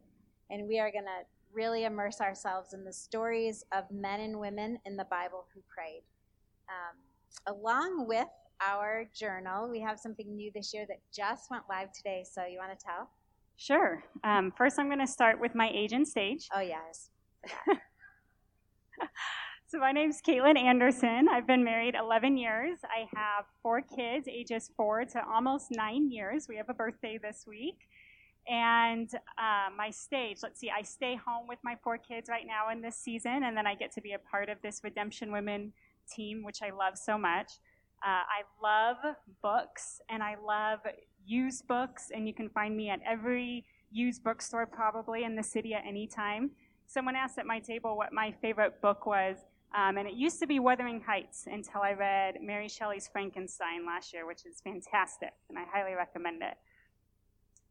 And 0.50 0.66
we 0.66 0.80
are 0.80 0.90
going 0.90 1.04
to 1.04 1.24
really 1.56 1.84
immerse 1.84 2.20
ourselves 2.20 2.74
in 2.74 2.84
the 2.84 2.92
stories 2.92 3.64
of 3.72 3.84
men 3.90 4.20
and 4.20 4.38
women 4.38 4.78
in 4.84 4.96
the 4.96 5.06
Bible 5.06 5.46
who 5.54 5.60
prayed. 5.74 6.02
Um, 6.68 7.54
along 7.56 8.06
with 8.06 8.28
our 8.60 9.08
journal, 9.14 9.68
we 9.68 9.80
have 9.80 9.98
something 9.98 10.36
new 10.36 10.50
this 10.54 10.72
year 10.74 10.84
that 10.88 11.00
just 11.14 11.50
went 11.50 11.64
live 11.68 11.92
today. 11.92 12.24
So 12.30 12.44
you 12.44 12.58
want 12.58 12.78
to 12.78 12.84
tell? 12.84 13.08
Sure. 13.56 14.04
Um, 14.22 14.52
first, 14.56 14.78
I'm 14.78 14.86
going 14.86 15.00
to 15.00 15.06
start 15.06 15.40
with 15.40 15.54
my 15.54 15.70
age 15.72 15.92
and 15.92 16.06
stage. 16.06 16.46
Oh, 16.54 16.60
yes. 16.60 17.08
so 19.66 19.78
my 19.78 19.92
name 19.92 20.10
is 20.10 20.20
Caitlin 20.26 20.58
Anderson. 20.58 21.26
I've 21.30 21.46
been 21.46 21.64
married 21.64 21.94
11 21.98 22.36
years. 22.36 22.78
I 22.84 23.06
have 23.16 23.46
four 23.62 23.80
kids, 23.80 24.28
ages 24.28 24.70
four 24.76 25.06
to 25.06 25.22
almost 25.26 25.68
nine 25.70 26.10
years. 26.10 26.46
We 26.48 26.56
have 26.56 26.68
a 26.68 26.74
birthday 26.74 27.18
this 27.22 27.44
week. 27.48 27.88
And 28.48 29.12
uh, 29.38 29.70
my 29.76 29.90
stage, 29.90 30.38
let's 30.42 30.60
see, 30.60 30.70
I 30.70 30.82
stay 30.82 31.16
home 31.16 31.48
with 31.48 31.58
my 31.64 31.76
four 31.82 31.98
kids 31.98 32.28
right 32.28 32.46
now 32.46 32.70
in 32.70 32.80
this 32.80 32.96
season, 32.96 33.42
and 33.44 33.56
then 33.56 33.66
I 33.66 33.74
get 33.74 33.92
to 33.92 34.00
be 34.00 34.12
a 34.12 34.18
part 34.18 34.48
of 34.48 34.58
this 34.62 34.80
Redemption 34.84 35.32
Women 35.32 35.72
team, 36.08 36.44
which 36.44 36.62
I 36.62 36.70
love 36.70 36.96
so 36.96 37.18
much. 37.18 37.52
Uh, 38.04 38.22
I 38.22 38.42
love 38.62 39.16
books, 39.42 40.00
and 40.08 40.22
I 40.22 40.36
love 40.44 40.80
used 41.24 41.66
books, 41.66 42.10
and 42.14 42.28
you 42.28 42.34
can 42.34 42.48
find 42.50 42.76
me 42.76 42.88
at 42.88 43.00
every 43.04 43.64
used 43.90 44.22
bookstore 44.22 44.66
probably 44.66 45.24
in 45.24 45.34
the 45.34 45.42
city 45.42 45.74
at 45.74 45.82
any 45.86 46.06
time 46.06 46.50
someone 46.86 47.16
asked 47.16 47.38
at 47.38 47.46
my 47.46 47.58
table 47.58 47.96
what 47.96 48.12
my 48.12 48.32
favorite 48.40 48.80
book 48.80 49.06
was, 49.06 49.36
um, 49.74 49.98
and 49.98 50.08
it 50.08 50.14
used 50.14 50.40
to 50.40 50.46
be 50.46 50.58
Wuthering 50.58 51.00
Heights 51.00 51.46
until 51.46 51.82
I 51.82 51.92
read 51.92 52.36
Mary 52.40 52.68
Shelley's 52.68 53.08
Frankenstein 53.08 53.84
last 53.84 54.12
year, 54.12 54.26
which 54.26 54.46
is 54.46 54.60
fantastic, 54.62 55.32
and 55.48 55.58
I 55.58 55.64
highly 55.72 55.94
recommend 55.94 56.42
it. 56.42 56.56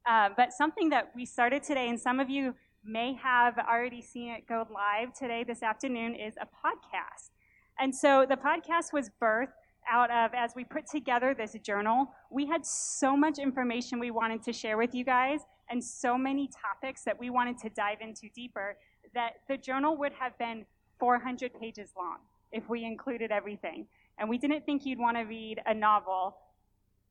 Uh, 0.08 0.30
but 0.38 0.54
something 0.54 0.90
that 0.90 1.12
we 1.16 1.26
started 1.26 1.64
today, 1.64 1.90
and 1.90 2.00
some 2.00 2.20
of 2.20 2.30
you 2.30 2.54
may 2.84 3.14
have 3.14 3.58
already 3.58 4.02
seen 4.02 4.30
it 4.30 4.48
go 4.48 4.68
live 4.74 5.14
today, 5.14 5.44
this 5.44 5.64
afternoon, 5.64 6.16
is 6.16 6.36
a 6.40 6.46
podcast. 6.46 7.32
And 7.80 7.94
so 7.94 8.26
the 8.28 8.36
podcast 8.36 8.94
was 8.94 9.10
birthed 9.22 9.48
out 9.90 10.12
of, 10.12 10.32
as 10.36 10.54
we 10.56 10.64
put 10.64 10.86
together 10.88 11.34
this 11.34 11.54
journal, 11.64 12.08
we 12.32 12.46
had 12.46 12.66
so 12.66 13.18
much 13.18 13.40
information 13.40 14.00
we 14.00 14.12
wanted 14.12 14.44
to 14.44 14.54
share 14.54 14.78
with 14.78 14.94
you 14.94 15.04
guys 15.04 15.42
and 15.70 15.84
so 15.84 16.18
many 16.18 16.48
topics 16.48 17.04
that 17.04 17.20
we 17.20 17.30
wanted 17.30 17.58
to 17.60 17.70
dive 17.70 17.98
into 18.02 18.30
deeper 18.34 18.78
that 19.14 19.34
the 19.48 19.58
journal 19.58 19.98
would 19.98 20.14
have 20.14 20.38
been 20.38 20.66
400 21.00 21.52
pages 21.60 21.92
long 21.98 22.18
if 22.52 22.70
we 22.70 22.86
included 22.86 23.32
everything. 23.32 23.88
And 24.18 24.30
we 24.30 24.38
didn't 24.38 24.66
think 24.66 24.86
you'd 24.86 25.00
want 25.00 25.18
to 25.18 25.24
read 25.24 25.60
a 25.66 25.74
novel 25.74 26.38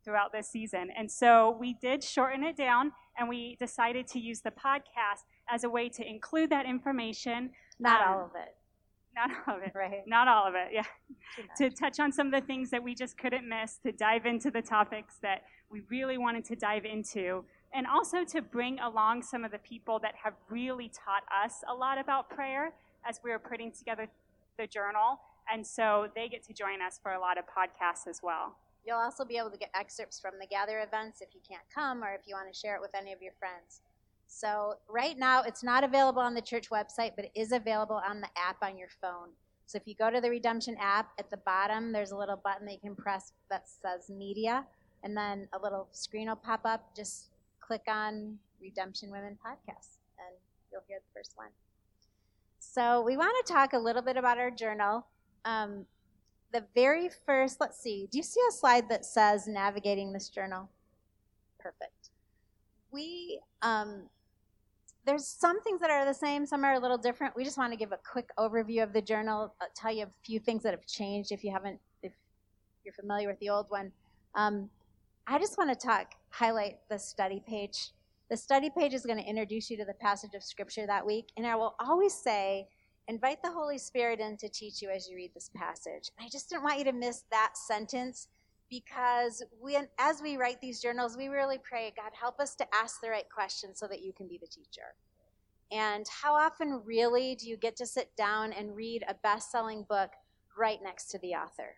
throughout 0.05 0.33
this 0.33 0.49
season. 0.49 0.89
And 0.97 1.11
so 1.11 1.57
we 1.59 1.75
did 1.75 2.03
shorten 2.03 2.45
it 2.45 2.57
down 2.57 2.93
and 3.19 3.29
we 3.29 3.57
decided 3.59 4.07
to 4.09 4.21
use 4.21 4.41
the 4.41 4.51
podcast 4.51 5.25
as 5.49 5.65
a 5.65 5.71
way 5.71 5.89
to 5.91 6.07
include 6.07 6.51
that 6.51 6.67
information. 6.67 7.51
Not 7.79 8.07
um, 8.07 8.13
all 8.13 8.25
of 8.25 8.31
it. 8.35 8.55
Not 9.17 9.31
all 9.47 9.57
of 9.57 9.63
it. 9.63 9.73
Right. 9.75 10.03
Not 10.07 10.27
all 10.29 10.47
of 10.47 10.55
it, 10.55 10.73
yeah. 10.73 10.85
To 11.59 11.71
touch 11.71 12.01
on 12.01 12.13
some 12.13 12.33
of 12.33 12.41
the 12.41 12.47
things 12.47 12.71
that 12.71 12.83
we 12.83 12.95
just 12.95 13.17
couldn't 13.17 13.49
miss, 13.49 13.79
to 13.85 13.93
dive 13.93 14.27
into 14.27 14.51
the 14.51 14.63
topics 14.63 15.17
that 15.23 15.45
we 15.71 15.83
really 15.89 16.19
wanted 16.19 16.45
to 16.47 16.57
dive 16.57 16.85
into 16.85 17.45
and 17.75 17.87
also 17.87 18.25
to 18.25 18.41
bring 18.41 18.79
along 18.79 19.23
some 19.23 19.45
of 19.45 19.51
the 19.51 19.59
people 19.59 19.99
that 19.99 20.15
have 20.23 20.35
really 20.49 20.89
taught 20.89 21.25
us 21.45 21.63
a 21.69 21.75
lot 21.75 21.99
about 21.99 22.31
prayer 22.31 22.73
as 23.07 23.21
we 23.25 23.31
were 23.31 23.39
putting 23.39 23.73
together 23.73 24.09
the 24.59 24.67
journal. 24.67 25.19
And 25.53 25.67
so 25.67 26.09
they 26.15 26.29
get 26.29 26.45
to 26.45 26.53
join 26.53 26.81
us 26.81 27.01
for 27.03 27.13
a 27.13 27.21
lot 27.21 27.37
of 27.37 27.45
podcasts 27.45 28.09
as 28.09 28.21
well. 28.23 28.57
You'll 28.87 28.99
also 28.99 29.25
be 29.25 29.39
able 29.39 29.51
to 29.51 29.59
get 29.59 29.71
excerpts 29.75 30.21
from 30.21 30.35
the 30.41 30.47
Gather 30.47 30.81
events 30.81 31.21
if 31.21 31.29
you 31.35 31.41
can't 31.49 31.63
come 31.75 32.05
or 32.05 32.13
if 32.13 32.23
you 32.27 32.35
want 32.35 32.53
to 32.53 32.59
share 32.59 32.75
it 32.77 32.81
with 32.81 32.95
any 32.95 33.13
of 33.13 33.23
your 33.23 33.33
friends. 33.39 33.81
So, 34.27 34.75
right 34.89 35.19
now, 35.19 35.43
it's 35.43 35.63
not 35.63 35.85
available 35.85 36.21
on 36.21 36.35
the 36.35 36.41
church 36.41 36.71
website, 36.71 37.13
but 37.15 37.27
it 37.27 37.33
is 37.35 37.53
available 37.53 38.01
on 38.07 38.21
the 38.21 38.29
app 38.37 38.57
on 38.63 38.77
your 38.77 38.89
phone. 39.01 39.29
So, 39.67 39.77
if 39.77 39.87
you 39.87 39.95
go 39.95 40.11
to 40.11 40.21
the 40.21 40.31
Redemption 40.31 40.77
app, 40.81 41.13
at 41.19 41.31
the 41.31 41.37
bottom, 41.39 41.93
there's 41.93 42.11
a 42.11 42.17
little 42.17 42.41
button 42.43 42.67
that 42.67 42.73
you 42.73 42.81
can 42.81 42.97
press 42.97 43.33
that 43.51 43.69
says 43.69 44.11
Media, 44.11 44.65
and 45.03 45.17
then 45.17 45.49
a 45.53 45.59
little 45.63 45.89
screen 45.93 46.29
will 46.29 46.37
pop 46.37 46.63
up. 46.65 46.95
Just 46.97 47.31
click 47.61 47.83
on 47.89 48.39
Redemption 48.61 49.11
Women 49.11 49.39
Podcast 49.45 49.99
and 50.19 50.37
you'll 50.73 50.83
hear 50.89 50.99
the 50.99 51.19
first 51.19 51.33
one. 51.37 51.49
So, 52.59 53.03
we 53.03 53.17
want 53.17 53.35
to 53.47 53.53
talk 53.53 53.73
a 53.73 53.79
little 53.79 54.03
bit 54.03 54.17
about 54.17 54.39
our 54.39 54.51
journal. 54.51 55.07
Um, 55.45 55.87
the 56.55 56.65
very 56.73 57.11
first, 57.27 57.61
let's 57.61 57.79
see, 57.81 58.09
do 58.11 58.17
you 58.17 58.23
see 58.23 58.41
a 58.49 58.53
slide 58.53 58.89
that 58.89 59.05
says 59.05 59.49
navigating 59.49 60.13
this 60.13 60.29
journal? 60.29 60.71
Perfect. 61.59 62.11
We, 62.93 63.41
um, 63.61 64.05
there's 65.05 65.27
some 65.27 65.61
things 65.63 65.81
that 65.81 65.91
are 65.91 66.05
the 66.05 66.15
same, 66.15 66.47
some 66.47 66.65
are 66.65 66.75
a 66.75 66.79
little 66.79 66.97
different. 66.97 67.35
We 67.35 67.43
just 67.43 67.59
want 67.59 67.73
to 67.73 67.77
give 67.77 67.91
a 67.91 67.99
quick 68.09 68.31
overview 68.39 68.85
of 68.85 68.93
the 68.93 69.03
journal, 69.03 69.53
I'll 69.61 69.67
uh, 69.67 69.71
tell 69.75 69.93
you 69.93 70.05
a 70.05 70.11
few 70.25 70.39
things 70.39 70.63
that 70.63 70.73
have 70.73 70.87
changed 70.87 71.33
if 71.33 71.43
you 71.43 71.51
haven't, 71.51 71.81
if 72.05 72.13
you're 72.85 72.95
familiar 72.95 73.27
with 73.27 73.41
the 73.41 73.51
old 73.51 73.67
one. 73.69 73.91
Um, 74.37 74.71
I 75.27 75.41
just 75.41 75.59
want 75.59 75.71
to 75.71 75.87
talk, 75.87 76.15
highlight 76.31 76.79
the 76.89 77.01
study 77.01 77.43
page. 77.49 77.91
The 78.31 78.37
study 78.37 78.71
page 78.71 78.95
is 78.95 79.05
going 79.05 79.19
to 79.19 79.29
introduce 79.29 79.71
you 79.71 79.77
to 79.79 79.85
the 79.85 79.95
passage 79.95 80.35
of 80.35 80.45
scripture 80.45 80.87
that 80.87 81.05
week, 81.05 81.33
and 81.37 81.49
I 81.49 81.57
will 81.57 81.75
always 81.81 82.15
say, 82.15 82.69
invite 83.09 83.43
the 83.43 83.53
Holy 83.53 83.79
Spirit 83.79 84.21
in 84.21 84.37
to 84.39 84.49
teach 84.49 84.81
you 84.81 84.91
as 84.91 85.09
you 85.09 85.17
read 85.17 85.33
this 85.35 85.51
passage. 85.55 86.11
I 86.19 86.29
just 86.29 86.49
didn't 86.49 86.65
want 86.65 86.79
you 86.79 86.85
to 86.85 86.93
miss 86.93 87.25
that 87.31 87.57
sentence 87.57 88.29
because 88.71 89.43
when, 89.61 89.89
as 89.99 90.23
we 90.23 90.37
write 90.37 90.61
these 90.61 90.81
journals, 90.81 91.17
we 91.17 91.29
really 91.29 91.59
pray, 91.59 91.93
God, 91.97 92.13
help 92.19 92.41
us 92.41 92.55
to 92.57 92.67
ask 92.75 93.01
the 93.01 93.11
right 93.11 93.29
questions 93.33 93.79
so 93.79 93.87
that 93.89 94.03
you 94.03 94.13
can 94.13 94.27
be 94.27 94.39
the 94.39 94.47
teacher. 94.47 94.95
And 95.71 96.07
how 96.09 96.35
often, 96.35 96.83
really, 96.85 97.35
do 97.35 97.49
you 97.49 97.57
get 97.57 97.77
to 97.77 97.87
sit 97.87 98.15
down 98.17 98.53
and 98.53 98.77
read 98.77 99.05
a 99.09 99.15
best 99.15 99.51
selling 99.51 99.85
book 99.89 100.11
right 100.57 100.79
next 100.83 101.07
to 101.11 101.19
the 101.19 101.35
author? 101.35 101.77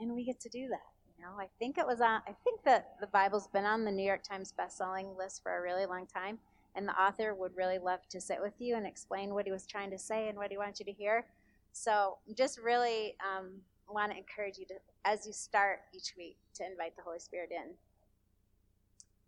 And 0.00 0.14
we 0.14 0.24
get 0.24 0.40
to 0.40 0.48
do 0.48 0.68
that. 0.68 0.92
You 1.16 1.24
know, 1.24 1.32
I 1.38 1.46
think 1.58 1.78
it 1.78 1.86
was 1.86 2.00
on, 2.00 2.20
I 2.26 2.34
think 2.44 2.64
that 2.64 2.96
the 3.00 3.06
Bible's 3.06 3.46
been 3.46 3.64
on 3.64 3.84
the 3.84 3.92
New 3.92 4.04
York 4.04 4.24
Times 4.24 4.52
best-selling 4.52 5.16
list 5.16 5.42
for 5.42 5.56
a 5.56 5.62
really 5.62 5.86
long 5.86 6.06
time, 6.06 6.38
and 6.74 6.88
the 6.88 7.00
author 7.00 7.34
would 7.34 7.56
really 7.56 7.78
love 7.78 8.00
to 8.10 8.20
sit 8.20 8.38
with 8.40 8.54
you 8.58 8.76
and 8.76 8.86
explain 8.86 9.34
what 9.34 9.46
he 9.46 9.52
was 9.52 9.66
trying 9.66 9.90
to 9.90 9.98
say 9.98 10.28
and 10.28 10.36
what 10.36 10.50
he 10.50 10.58
wanted 10.58 10.78
you 10.80 10.84
to 10.86 10.92
hear. 10.92 11.26
So, 11.72 12.18
just 12.36 12.58
really 12.58 13.16
um, 13.20 13.60
want 13.88 14.12
to 14.12 14.18
encourage 14.18 14.58
you 14.58 14.66
to, 14.66 14.74
as 15.04 15.26
you 15.26 15.32
start 15.32 15.80
each 15.94 16.14
week, 16.16 16.36
to 16.54 16.64
invite 16.64 16.96
the 16.96 17.02
Holy 17.02 17.18
Spirit 17.18 17.50
in. 17.50 17.74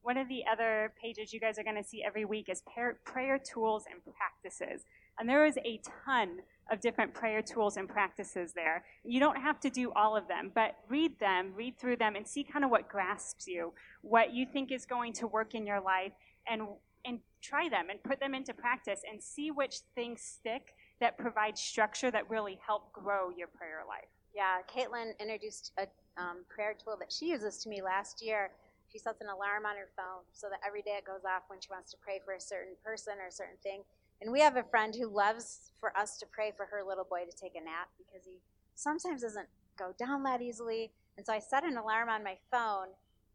One 0.03 0.19
of 0.19 0.29
the 0.29 0.43
other 0.51 0.93
pages 1.01 1.33
you 1.33 1.41
guys 1.41 1.59
are 1.59 1.65
going 1.65 1.83
to 1.83 1.89
see 1.89 2.05
every 2.05 2.27
week 2.27 2.51
is 2.51 2.63
prayer 3.05 3.39
tools 3.39 3.85
and 3.91 4.03
practices. 4.15 4.85
And 5.19 5.29
there 5.29 5.47
is 5.47 5.57
a 5.65 5.81
ton 6.05 6.41
of 6.71 6.81
different 6.81 7.15
prayer 7.15 7.43
tools 7.43 7.77
and 7.77 7.89
practices 7.89 8.53
there. 8.55 8.85
You 9.05 9.21
don't 9.21 9.41
have 9.41 9.61
to 9.61 9.71
do 9.71 9.93
all 9.95 10.17
of 10.17 10.29
them, 10.29 10.51
but 10.55 10.77
read 10.89 11.19
them, 11.21 11.53
read 11.55 11.79
through 11.79 11.97
them, 11.97 12.17
and 12.17 12.27
see 12.27 12.43
kind 12.43 12.65
of 12.65 12.71
what 12.71 12.89
grasps 12.89 13.47
you, 13.47 13.73
what 14.03 14.35
you 14.35 14.47
think 14.51 14.73
is 14.73 14.85
going 14.85 15.13
to 15.15 15.27
work 15.27 15.55
in 15.55 15.67
your 15.67 15.81
life, 15.81 16.13
and 16.47 16.63
and 17.05 17.21
try 17.43 17.69
them 17.69 17.91
and 17.91 18.03
put 18.03 18.21
them 18.21 18.35
into 18.35 18.55
practice 18.55 19.01
and 19.11 19.23
see 19.23 19.51
which 19.51 19.81
things 19.95 20.23
stick 20.23 20.75
that 21.01 21.19
provide 21.19 21.59
structure 21.59 22.11
that 22.11 22.29
really 22.31 22.59
help 22.67 22.93
grow 22.93 23.31
your 23.31 23.49
prayer 23.49 23.83
life. 23.87 24.09
Yeah, 24.35 24.59
Caitlin 24.67 25.13
introduced 25.21 25.73
a 25.79 25.87
um, 26.21 26.45
prayer 26.49 26.75
tool 26.75 26.97
that 26.99 27.13
she 27.13 27.31
uses 27.31 27.59
to 27.63 27.69
me 27.69 27.83
last 27.83 28.25
year. 28.25 28.51
She 28.91 28.99
sets 28.99 29.21
an 29.21 29.29
alarm 29.29 29.67
on 29.67 29.77
her 29.77 29.91
phone 29.97 30.23
so 30.33 30.49
that 30.51 30.61
every 30.67 30.83
day 30.83 30.97
it 30.99 31.05
goes 31.05 31.25
off 31.25 31.43
when 31.49 31.61
she 31.61 31.69
wants 31.71 31.91
to 31.93 31.97
pray 32.03 32.21
for 32.25 32.35
a 32.35 32.41
certain 32.41 32.75
person 32.85 33.15
or 33.21 33.27
a 33.27 33.33
certain 33.33 33.59
thing. 33.63 33.83
And 34.21 34.31
we 34.33 34.41
have 34.41 34.57
a 34.57 34.63
friend 34.63 34.95
who 34.95 35.15
loves 35.15 35.73
for 35.81 35.97
us 35.97 36.17
to 36.19 36.27
pray 36.31 36.53
for 36.57 36.67
her 36.67 36.83
little 36.87 37.05
boy 37.05 37.25
to 37.29 37.37
take 37.37 37.55
a 37.55 37.65
nap 37.65 37.91
because 37.99 38.25
he 38.25 38.39
sometimes 38.75 39.23
doesn't 39.23 39.49
go 39.79 39.95
down 39.99 40.23
that 40.25 40.43
easily. 40.43 40.93
And 41.17 41.27
so 41.27 41.33
I 41.33 41.39
set 41.39 41.65
an 41.65 41.77
alarm 41.77 42.09
on 42.09 42.25
my 42.25 42.37
phone, 42.51 42.89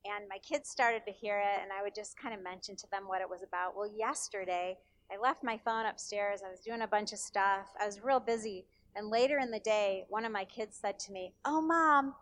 and 0.06 0.28
my 0.30 0.38
kids 0.38 0.70
started 0.70 1.04
to 1.06 1.12
hear 1.12 1.40
it, 1.40 1.62
and 1.62 1.72
I 1.72 1.82
would 1.84 1.96
just 1.96 2.18
kind 2.18 2.34
of 2.34 2.44
mention 2.44 2.76
to 2.78 2.90
them 2.92 3.04
what 3.08 3.22
it 3.22 3.30
was 3.30 3.44
about. 3.44 3.76
Well, 3.76 3.90
yesterday, 3.96 4.78
I 5.12 5.18
left 5.18 5.44
my 5.44 5.58
phone 5.58 5.86
upstairs. 5.86 6.42
I 6.46 6.50
was 6.50 6.62
doing 6.62 6.82
a 6.82 6.88
bunch 6.88 7.14
of 7.14 7.20
stuff. 7.20 7.68
I 7.80 7.86
was 7.86 8.04
real 8.04 8.20
busy. 8.20 8.66
And 8.96 9.10
later 9.10 9.40
in 9.40 9.52
the 9.52 9.60
day, 9.60 10.06
one 10.10 10.26
of 10.26 10.32
my 10.32 10.46
kids 10.46 10.78
said 10.78 11.00
to 11.00 11.12
me, 11.12 11.34
Oh, 11.46 11.62
mom, 11.62 12.16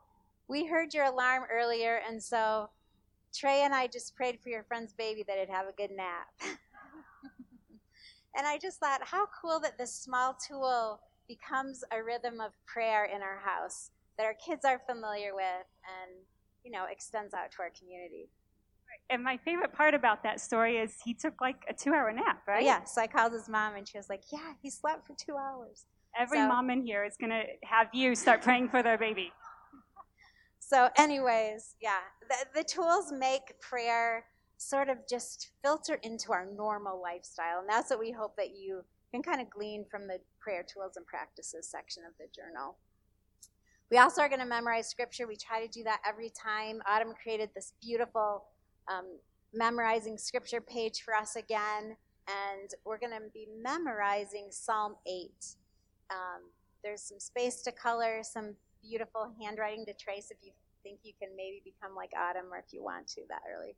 we 0.48 0.66
heard 0.66 0.94
your 0.94 1.06
alarm 1.06 1.44
earlier, 1.52 2.02
and 2.08 2.22
so 2.22 2.70
Trey 3.34 3.62
and 3.62 3.74
I 3.74 3.88
just 3.88 4.16
prayed 4.16 4.40
for 4.40 4.50
your 4.50 4.64
friend's 4.64 4.94
baby 4.94 5.24
that 5.28 5.38
it'd 5.38 5.54
have 5.54 5.68
a 5.68 5.74
good 5.74 5.92
nap. 5.92 6.28
And 8.38 8.46
I 8.46 8.60
just 8.60 8.80
thought, 8.80 9.02
how 9.04 9.26
cool 9.42 9.60
that 9.62 9.80
this 9.80 9.92
small 9.92 10.38
tool 10.48 11.00
becomes 11.28 11.84
a 11.92 12.04
rhythm 12.04 12.40
of 12.40 12.52
prayer 12.68 13.06
in 13.06 13.24
our 13.24 13.40
house 13.40 13.90
that 14.18 14.26
our 14.26 14.36
kids 14.36 14.64
are 14.64 14.80
familiar 14.88 15.34
with 15.34 15.66
and, 15.86 16.12
you 16.68 16.74
know, 16.74 16.86
extends 16.92 17.34
out 17.34 17.50
to 17.52 17.62
our 17.62 17.72
community. 17.80 18.30
And 19.10 19.24
my 19.24 19.38
favorite 19.38 19.72
part 19.72 19.94
about 19.94 20.22
that 20.24 20.42
story 20.42 20.78
is 20.78 20.96
he 21.04 21.14
took 21.14 21.40
like 21.40 21.64
a 21.70 21.74
two 21.74 21.94
hour 21.94 22.12
nap, 22.12 22.42
right? 22.46 22.64
Yeah, 22.64 22.84
so 22.84 23.02
I 23.02 23.08
called 23.08 23.32
his 23.32 23.48
mom 23.48 23.76
and 23.76 23.88
she 23.88 23.98
was 23.98 24.10
like, 24.10 24.24
yeah, 24.34 24.52
he 24.62 24.70
slept 24.70 25.08
for 25.08 25.16
two 25.18 25.38
hours. 25.38 25.86
Every 26.20 26.40
so, 26.40 26.48
mom 26.48 26.70
in 26.70 26.86
here 26.86 27.06
is 27.06 27.16
going 27.18 27.30
to 27.30 27.44
have 27.64 27.88
you 27.94 28.16
start 28.16 28.42
praying 28.42 28.68
for 28.70 28.84
their 28.84 28.98
baby. 28.98 29.32
So, 30.60 30.90
anyways, 30.98 31.76
yeah, 31.82 32.00
the, 32.28 32.60
the 32.60 32.64
tools 32.66 33.14
make 33.18 33.58
prayer 33.62 34.26
sort 34.58 34.90
of 34.90 34.98
just 35.10 35.52
filter 35.64 35.98
into 36.04 36.34
our 36.34 36.46
normal 36.46 37.02
lifestyle. 37.02 37.60
And 37.62 37.70
that's 37.70 37.90
what 37.90 38.00
we 38.00 38.12
hope 38.12 38.36
that 38.36 38.50
you 38.50 38.82
can 39.14 39.24
kind 39.24 39.40
of 39.40 39.50
glean 39.50 39.86
from 39.90 40.08
the 40.08 40.20
prayer 40.42 40.66
tools 40.68 40.98
and 40.98 41.06
practices 41.06 41.72
section 41.72 42.04
of 42.06 42.12
the 42.20 42.26
journal. 42.36 42.76
We 43.90 43.98
also 43.98 44.22
are 44.22 44.28
going 44.28 44.42
to 44.42 44.46
memorize 44.46 44.90
scripture. 44.90 45.28
We 45.28 45.38
try 45.38 45.66
to 45.66 45.72
do 45.72 45.84
that 45.84 46.02
every 46.08 46.30
time. 46.30 46.82
Autumn 46.88 47.14
created 47.22 47.50
this 47.56 47.74
beautiful 47.82 48.46
um, 48.88 49.06
memorizing 49.54 50.18
scripture 50.18 50.60
page 50.62 51.02
for 51.04 51.16
us 51.16 51.36
again, 51.36 51.96
and 52.28 52.70
we're 52.86 53.00
going 53.00 53.14
to 53.14 53.30
be 53.34 53.48
memorizing 53.62 54.48
Psalm 54.52 54.96
8. 55.08 55.32
Um, 56.10 56.50
there's 56.84 57.02
some 57.02 57.20
space 57.20 57.62
to 57.64 57.72
color, 57.72 58.20
some 58.24 58.56
beautiful 58.82 59.32
handwriting 59.42 59.86
to 59.86 59.94
trace 59.94 60.32
if 60.32 60.38
you 60.42 60.52
think 60.84 61.00
you 61.04 61.14
can 61.20 61.30
maybe 61.36 61.62
become 61.64 61.96
like 61.96 62.12
Autumn 62.18 62.52
or 62.52 62.58
if 62.58 62.74
you 62.74 62.84
want 62.84 63.08
to 63.08 63.22
that 63.30 63.42
early 63.50 63.76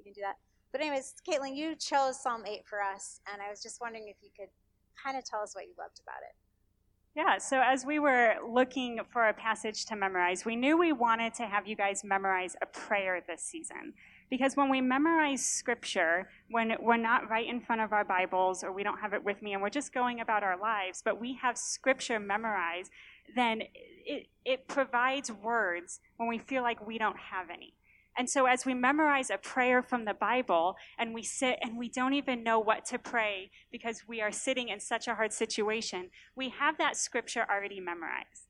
you 0.00 0.04
can 0.04 0.12
do 0.12 0.22
that. 0.22 0.36
But 0.72 0.80
anyways, 0.80 1.14
Caitlin, 1.28 1.56
you 1.56 1.74
chose 1.74 2.22
Psalm 2.22 2.44
8 2.46 2.62
for 2.64 2.82
us, 2.82 3.20
and 3.30 3.42
I 3.42 3.50
was 3.50 3.62
just 3.62 3.80
wondering 3.80 4.08
if 4.08 4.16
you 4.22 4.30
could 4.36 4.48
kind 4.96 5.18
of 5.18 5.24
tell 5.24 5.40
us 5.40 5.54
what 5.54 5.64
you 5.64 5.74
loved 5.78 6.00
about 6.02 6.22
it. 6.22 6.34
Yeah, 7.16 7.38
so 7.38 7.60
as 7.60 7.84
we 7.84 7.98
were 7.98 8.34
looking 8.48 9.00
for 9.12 9.28
a 9.28 9.34
passage 9.34 9.84
to 9.86 9.96
memorize, 9.96 10.44
we 10.44 10.54
knew 10.54 10.78
we 10.78 10.92
wanted 10.92 11.34
to 11.34 11.46
have 11.46 11.66
you 11.66 11.74
guys 11.74 12.04
memorize 12.04 12.54
a 12.62 12.66
prayer 12.66 13.20
this 13.26 13.42
season. 13.42 13.94
Because 14.30 14.56
when 14.56 14.70
we 14.70 14.80
memorize 14.80 15.44
scripture, 15.44 16.28
when 16.50 16.76
we're 16.80 16.96
not 16.96 17.28
right 17.28 17.48
in 17.48 17.60
front 17.60 17.80
of 17.80 17.92
our 17.92 18.04
Bibles 18.04 18.62
or 18.62 18.70
we 18.70 18.84
don't 18.84 19.00
have 19.00 19.12
it 19.12 19.24
with 19.24 19.42
me 19.42 19.54
and 19.54 19.60
we're 19.60 19.70
just 19.70 19.92
going 19.92 20.20
about 20.20 20.44
our 20.44 20.56
lives, 20.56 21.02
but 21.04 21.20
we 21.20 21.36
have 21.42 21.58
scripture 21.58 22.20
memorized, 22.20 22.92
then 23.34 23.62
it, 24.06 24.28
it 24.44 24.68
provides 24.68 25.32
words 25.32 25.98
when 26.16 26.28
we 26.28 26.38
feel 26.38 26.62
like 26.62 26.86
we 26.86 26.96
don't 26.96 27.18
have 27.18 27.50
any. 27.50 27.74
And 28.20 28.28
so, 28.28 28.44
as 28.44 28.66
we 28.66 28.74
memorize 28.74 29.30
a 29.30 29.38
prayer 29.38 29.82
from 29.82 30.04
the 30.04 30.12
Bible 30.12 30.76
and 30.98 31.14
we 31.14 31.22
sit 31.22 31.58
and 31.62 31.78
we 31.78 31.88
don't 31.88 32.12
even 32.12 32.44
know 32.44 32.58
what 32.58 32.84
to 32.88 32.98
pray 32.98 33.50
because 33.72 34.02
we 34.06 34.20
are 34.20 34.30
sitting 34.30 34.68
in 34.68 34.78
such 34.78 35.08
a 35.08 35.14
hard 35.14 35.32
situation, 35.32 36.10
we 36.36 36.50
have 36.50 36.76
that 36.76 36.98
scripture 36.98 37.46
already 37.50 37.80
memorized. 37.80 38.48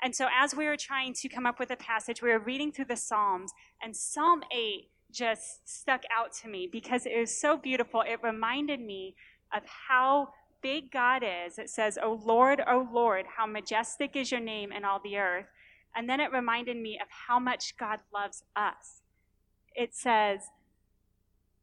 And 0.00 0.14
so, 0.14 0.28
as 0.32 0.54
we 0.54 0.66
were 0.66 0.76
trying 0.76 1.14
to 1.14 1.28
come 1.28 1.46
up 1.46 1.58
with 1.58 1.72
a 1.72 1.76
passage, 1.76 2.22
we 2.22 2.30
were 2.30 2.38
reading 2.38 2.70
through 2.70 2.84
the 2.84 2.96
Psalms, 2.96 3.50
and 3.82 3.96
Psalm 3.96 4.42
8 4.54 4.88
just 5.10 5.68
stuck 5.68 6.04
out 6.16 6.32
to 6.42 6.48
me 6.48 6.68
because 6.70 7.04
it 7.04 7.18
was 7.18 7.40
so 7.40 7.56
beautiful. 7.56 8.02
It 8.02 8.20
reminded 8.22 8.80
me 8.80 9.16
of 9.52 9.64
how 9.88 10.28
big 10.62 10.92
God 10.92 11.24
is. 11.24 11.58
It 11.58 11.70
says, 11.70 11.98
O 12.00 12.20
Lord, 12.24 12.62
O 12.68 12.86
Lord, 12.92 13.26
how 13.36 13.46
majestic 13.46 14.14
is 14.14 14.30
your 14.30 14.40
name 14.40 14.70
in 14.70 14.84
all 14.84 15.00
the 15.02 15.16
earth. 15.16 15.46
And 15.96 16.08
then 16.08 16.20
it 16.20 16.30
reminded 16.30 16.76
me 16.76 17.00
of 17.02 17.08
how 17.26 17.40
much 17.40 17.76
God 17.76 17.98
loves 18.14 18.44
us. 18.54 19.02
It 19.78 19.94
says, 19.94 20.40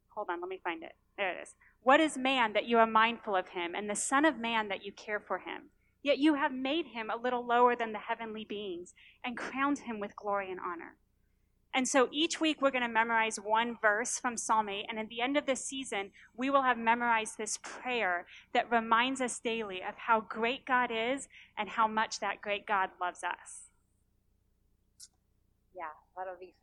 hold 0.08 0.28
on, 0.30 0.40
let 0.40 0.48
me 0.48 0.60
find 0.64 0.82
it. 0.82 0.92
There 1.18 1.30
it 1.30 1.42
is. 1.42 1.54
What 1.82 2.00
is 2.00 2.16
man 2.16 2.54
that 2.54 2.64
you 2.64 2.78
are 2.78 2.86
mindful 2.86 3.36
of 3.36 3.48
him, 3.48 3.74
and 3.74 3.88
the 3.88 3.94
Son 3.94 4.24
of 4.24 4.38
Man 4.38 4.68
that 4.68 4.84
you 4.84 4.92
care 4.92 5.20
for 5.20 5.38
him? 5.38 5.70
Yet 6.02 6.18
you 6.18 6.34
have 6.34 6.52
made 6.52 6.86
him 6.86 7.10
a 7.10 7.20
little 7.20 7.46
lower 7.46 7.76
than 7.76 7.92
the 7.92 7.98
heavenly 7.98 8.44
beings 8.44 8.94
and 9.24 9.36
crowned 9.36 9.80
him 9.80 10.00
with 10.00 10.16
glory 10.16 10.50
and 10.50 10.60
honor. 10.60 10.94
And 11.74 11.86
so 11.86 12.08
each 12.10 12.40
week 12.40 12.62
we're 12.62 12.70
going 12.70 12.82
to 12.82 12.88
memorize 12.88 13.36
one 13.36 13.76
verse 13.82 14.18
from 14.18 14.36
Psalm 14.36 14.68
8. 14.68 14.86
And 14.88 14.98
at 14.98 15.08
the 15.08 15.20
end 15.20 15.36
of 15.36 15.44
this 15.44 15.64
season, 15.64 16.10
we 16.34 16.48
will 16.48 16.62
have 16.62 16.78
memorized 16.78 17.36
this 17.36 17.58
prayer 17.62 18.26
that 18.54 18.70
reminds 18.70 19.20
us 19.20 19.38
daily 19.40 19.82
of 19.82 19.94
how 19.96 20.20
great 20.20 20.64
God 20.64 20.90
is 20.90 21.28
and 21.58 21.68
how 21.68 21.86
much 21.86 22.20
that 22.20 22.40
great 22.40 22.66
God 22.66 22.90
loves 23.00 23.22
us 23.22 23.66
yeah, 25.76 25.92
that'll 26.16 26.40
be. 26.40 26.54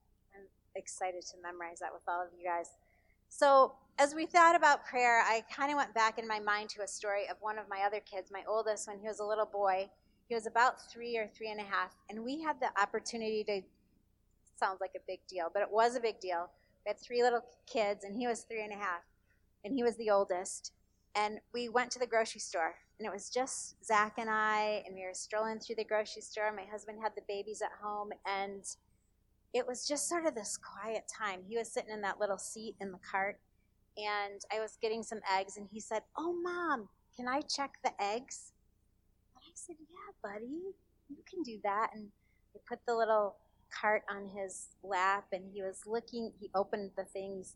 Excited 0.76 1.22
to 1.22 1.38
memorize 1.42 1.80
that 1.80 1.94
with 1.94 2.02
all 2.08 2.22
of 2.22 2.30
you 2.38 2.46
guys. 2.46 2.70
So, 3.30 3.74
as 4.00 4.16
we 4.16 4.26
thought 4.26 4.56
about 4.56 4.86
prayer, 4.86 5.22
I 5.22 5.44
kind 5.54 5.72
of 5.72 5.78
went 5.78 5.94
back 5.94 6.18
in 6.18 6.28
my 6.28 6.40
mind 6.40 6.70
to 6.70 6.82
a 6.82 6.88
story 6.88 7.28
of 7.30 7.38
one 7.42 7.60
of 7.60 7.70
my 7.70 7.82
other 7.86 8.00
kids, 8.00 8.32
my 8.32 8.44
oldest, 8.48 8.88
when 8.88 9.00
he 9.00 9.08
was 9.08 9.20
a 9.20 9.26
little 9.26 9.46
boy. 9.46 9.90
He 10.28 10.36
was 10.36 10.48
about 10.48 10.92
three 10.92 11.18
or 11.18 11.28
three 11.28 11.52
and 11.52 11.60
a 11.60 11.64
half, 11.64 11.96
and 12.10 12.24
we 12.24 12.42
had 12.42 12.60
the 12.60 12.70
opportunity 12.82 13.44
to. 13.46 13.62
Sounds 14.56 14.82
like 14.82 14.94
a 14.96 15.00
big 15.08 15.20
deal, 15.28 15.50
but 15.54 15.62
it 15.62 15.72
was 15.72 15.96
a 15.96 16.00
big 16.00 16.20
deal. 16.20 16.50
We 16.86 16.90
had 16.90 17.00
three 17.00 17.22
little 17.24 17.42
kids, 17.66 18.04
and 18.04 18.16
he 18.16 18.28
was 18.28 18.42
three 18.42 18.64
and 18.64 18.72
a 18.72 18.78
half, 18.78 19.02
and 19.64 19.74
he 19.74 19.84
was 19.84 19.96
the 19.98 20.10
oldest. 20.10 20.72
And 21.16 21.40
we 21.54 21.70
went 21.70 21.92
to 21.92 22.00
the 22.00 22.08
grocery 22.08 22.40
store, 22.40 22.76
and 22.98 23.08
it 23.08 23.12
was 23.12 23.30
just 23.30 23.84
Zach 23.86 24.14
and 24.18 24.30
I, 24.30 24.84
and 24.86 24.96
we 24.96 25.06
were 25.06 25.14
strolling 25.14 25.60
through 25.60 25.76
the 25.76 25.84
grocery 25.84 26.22
store. 26.22 26.52
My 26.56 26.66
husband 26.72 27.00
had 27.02 27.14
the 27.16 27.24
babies 27.28 27.62
at 27.62 27.72
home, 27.82 28.10
and 28.26 28.64
it 29.54 29.68
was 29.68 29.88
just 29.88 30.10
sort 30.10 30.26
of 30.26 30.34
this 30.34 30.58
quiet 30.58 31.04
time. 31.08 31.42
He 31.48 31.58
was 31.58 31.72
sitting 31.72 31.94
in 31.94 32.02
that 32.02 32.20
little 32.20 32.38
seat 32.38 32.76
in 32.82 32.92
the 32.92 33.00
cart, 33.00 33.40
and 33.98 34.42
I 34.52 34.60
was 34.60 34.78
getting 34.82 35.04
some 35.04 35.20
eggs, 35.32 35.58
and 35.58 35.68
he 35.72 35.80
said, 35.80 36.02
Oh, 36.18 36.34
mom, 36.34 36.90
can 37.16 37.28
I 37.28 37.42
check 37.42 37.76
the 37.84 37.92
eggs? 38.02 38.54
And 39.36 39.44
I 39.46 39.52
said, 39.54 39.76
Yeah, 39.80 40.32
buddy, 40.32 40.76
you 41.10 41.24
can 41.30 41.44
do 41.44 41.60
that. 41.64 41.92
And 41.94 42.08
I 42.56 42.60
put 42.68 42.80
the 42.88 42.96
little 42.96 43.36
cart 43.70 44.04
on 44.10 44.28
his 44.28 44.70
lap, 44.84 45.26
and 45.32 45.44
he 45.54 45.62
was 45.62 45.82
looking, 45.86 46.32
he 46.40 46.50
opened 46.56 46.92
the 46.98 47.06
things. 47.06 47.56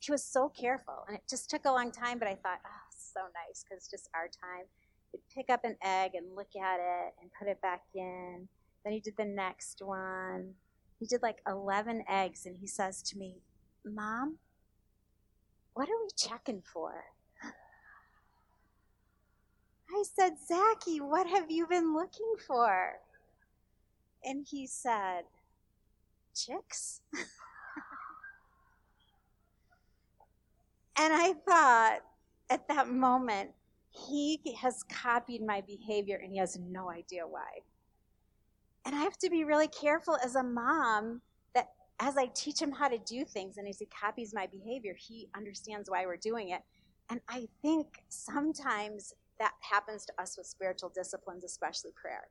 He 0.00 0.12
was 0.12 0.24
so 0.24 0.48
careful, 0.48 1.04
and 1.08 1.16
it 1.16 1.24
just 1.28 1.50
took 1.50 1.64
a 1.64 1.72
long 1.72 1.90
time, 1.90 2.18
but 2.18 2.28
I 2.28 2.36
thought, 2.36 2.60
oh, 2.64 2.84
so 2.90 3.20
nice 3.46 3.64
because 3.68 3.88
just 3.88 4.08
our 4.14 4.28
time. 4.28 4.66
He'd 5.12 5.20
pick 5.34 5.50
up 5.50 5.64
an 5.64 5.76
egg 5.82 6.12
and 6.14 6.34
look 6.34 6.56
at 6.56 6.78
it 6.80 7.14
and 7.20 7.30
put 7.38 7.48
it 7.48 7.60
back 7.60 7.82
in. 7.94 8.48
Then 8.84 8.92
he 8.92 9.00
did 9.00 9.14
the 9.16 9.24
next 9.24 9.80
one. 9.84 10.54
He 10.98 11.06
did 11.06 11.22
like 11.22 11.40
11 11.46 12.04
eggs, 12.08 12.46
and 12.46 12.56
he 12.56 12.66
says 12.66 13.02
to 13.02 13.18
me, 13.18 13.36
Mom, 13.84 14.38
what 15.74 15.88
are 15.88 16.02
we 16.02 16.08
checking 16.16 16.62
for? 16.62 17.04
I 19.90 20.02
said, 20.02 20.34
Zachy, 20.44 21.00
what 21.00 21.26
have 21.28 21.50
you 21.50 21.66
been 21.66 21.94
looking 21.94 22.34
for? 22.46 22.94
And 24.24 24.46
he 24.48 24.66
said, 24.66 25.24
Chicks. 26.34 27.00
and 27.12 27.22
I 31.12 31.34
thought 31.46 32.00
at 32.50 32.66
that 32.68 32.88
moment, 32.88 33.50
he 33.90 34.40
has 34.60 34.82
copied 34.84 35.42
my 35.42 35.60
behavior 35.60 36.18
and 36.22 36.32
he 36.32 36.38
has 36.38 36.58
no 36.58 36.90
idea 36.90 37.26
why. 37.26 37.60
And 38.84 38.94
I 38.94 38.98
have 38.98 39.16
to 39.18 39.30
be 39.30 39.44
really 39.44 39.68
careful 39.68 40.18
as 40.22 40.34
a 40.36 40.42
mom 40.42 41.22
that 41.54 41.68
as 42.00 42.16
I 42.16 42.26
teach 42.26 42.60
him 42.60 42.72
how 42.72 42.88
to 42.88 42.98
do 42.98 43.24
things 43.24 43.56
and 43.56 43.66
as 43.66 43.78
he 43.78 43.86
copies 43.86 44.34
my 44.34 44.46
behavior, 44.46 44.94
he 44.98 45.28
understands 45.34 45.88
why 45.90 46.04
we're 46.06 46.16
doing 46.16 46.50
it. 46.50 46.60
And 47.10 47.20
I 47.28 47.48
think 47.62 47.86
sometimes 48.08 49.14
that 49.38 49.52
happens 49.60 50.04
to 50.06 50.12
us 50.20 50.36
with 50.36 50.46
spiritual 50.46 50.92
disciplines, 50.94 51.44
especially 51.44 51.92
prayer. 52.00 52.28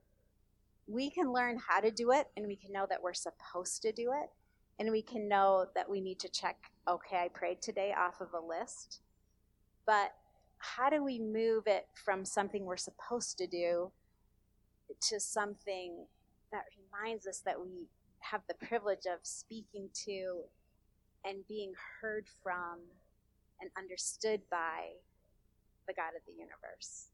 We 0.86 1.10
can 1.10 1.32
learn 1.32 1.58
how 1.58 1.80
to 1.80 1.90
do 1.90 2.12
it 2.12 2.28
and 2.36 2.46
we 2.46 2.56
can 2.56 2.72
know 2.72 2.86
that 2.88 3.02
we're 3.02 3.14
supposed 3.14 3.82
to 3.82 3.92
do 3.92 4.12
it. 4.12 4.30
And 4.78 4.90
we 4.90 5.02
can 5.02 5.28
know 5.28 5.66
that 5.76 5.88
we 5.88 6.00
need 6.00 6.18
to 6.20 6.28
check, 6.28 6.56
okay, 6.88 7.16
I 7.18 7.28
prayed 7.28 7.62
today 7.62 7.94
off 7.96 8.20
of 8.20 8.28
a 8.34 8.44
list. 8.44 9.00
But 9.86 10.12
how 10.58 10.90
do 10.90 11.04
we 11.04 11.20
move 11.20 11.64
it 11.66 11.86
from 11.94 12.24
something 12.24 12.64
we're 12.64 12.76
supposed 12.76 13.38
to 13.38 13.46
do 13.46 13.92
to 15.02 15.20
something 15.20 16.06
that 16.54 16.64
reminds 16.78 17.26
us 17.26 17.42
that 17.44 17.60
we 17.60 17.88
have 18.20 18.40
the 18.48 18.66
privilege 18.66 19.06
of 19.12 19.18
speaking 19.22 19.90
to 20.06 20.42
and 21.24 21.46
being 21.48 21.72
heard 22.00 22.26
from 22.42 22.78
and 23.60 23.70
understood 23.76 24.40
by 24.50 24.94
the 25.86 25.94
God 25.94 26.16
of 26.16 26.22
the 26.26 26.32
universe. 26.32 27.08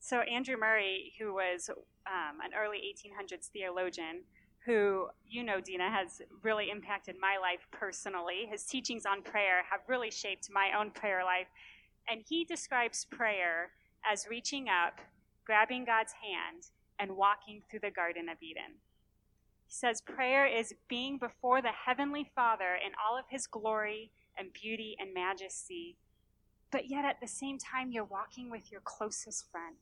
So, 0.00 0.20
Andrew 0.20 0.56
Murray, 0.58 1.12
who 1.18 1.34
was 1.34 1.70
um, 1.70 2.38
an 2.44 2.50
early 2.58 2.78
1800s 2.78 3.46
theologian, 3.52 4.22
who 4.64 5.08
you 5.28 5.42
know, 5.42 5.60
Dina, 5.60 5.90
has 5.90 6.22
really 6.42 6.70
impacted 6.70 7.16
my 7.20 7.38
life 7.40 7.66
personally. 7.70 8.46
His 8.50 8.64
teachings 8.64 9.06
on 9.06 9.22
prayer 9.22 9.62
have 9.70 9.80
really 9.88 10.10
shaped 10.10 10.48
my 10.52 10.70
own 10.78 10.90
prayer 10.90 11.24
life. 11.24 11.48
And 12.08 12.22
he 12.28 12.44
describes 12.44 13.04
prayer 13.04 13.70
as 14.10 14.26
reaching 14.28 14.68
up, 14.68 15.00
grabbing 15.44 15.84
God's 15.84 16.12
hand, 16.12 16.64
and 16.98 17.16
walking 17.16 17.62
through 17.68 17.80
the 17.80 17.90
Garden 17.90 18.28
of 18.28 18.38
Eden. 18.40 18.78
He 19.66 19.72
says 19.74 20.00
prayer 20.00 20.46
is 20.46 20.74
being 20.88 21.18
before 21.18 21.62
the 21.62 21.72
Heavenly 21.86 22.30
Father 22.34 22.78
in 22.84 22.92
all 23.04 23.18
of 23.18 23.24
His 23.28 23.46
glory 23.46 24.10
and 24.38 24.52
beauty 24.52 24.96
and 25.00 25.12
majesty, 25.12 25.96
but 26.70 26.88
yet 26.88 27.04
at 27.04 27.20
the 27.20 27.28
same 27.28 27.58
time, 27.58 27.90
you're 27.90 28.04
walking 28.04 28.50
with 28.50 28.70
your 28.70 28.80
closest 28.82 29.50
friend. 29.50 29.76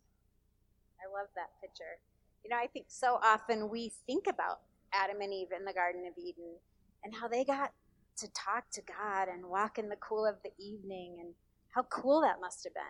I 1.01 1.07
love 1.13 1.29
that 1.37 1.51
picture. 1.61 1.99
You 2.45 2.51
know, 2.51 2.57
I 2.57 2.67
think 2.67 2.87
so 2.89 3.19
often 3.23 3.69
we 3.71 3.93
think 4.07 4.27
about 4.29 4.61
Adam 4.93 5.21
and 5.21 5.33
Eve 5.33 5.49
in 5.57 5.65
the 5.65 5.73
Garden 5.73 6.05
of 6.07 6.19
Eden 6.19 6.57
and 7.05 7.15
how 7.15 7.29
they 7.29 7.45
got 7.45 7.73
to 8.17 8.29
talk 8.33 8.71
to 8.73 8.83
God 8.83 9.29
and 9.29 9.47
walk 9.47 9.79
in 9.79 9.89
the 9.89 9.97
cool 9.97 10.27
of 10.27 10.37
the 10.43 10.51
evening 10.59 11.19
and 11.21 11.35
how 11.75 11.83
cool 11.85 12.21
that 12.23 12.41
must 12.41 12.65
have 12.65 12.75
been. 12.75 12.83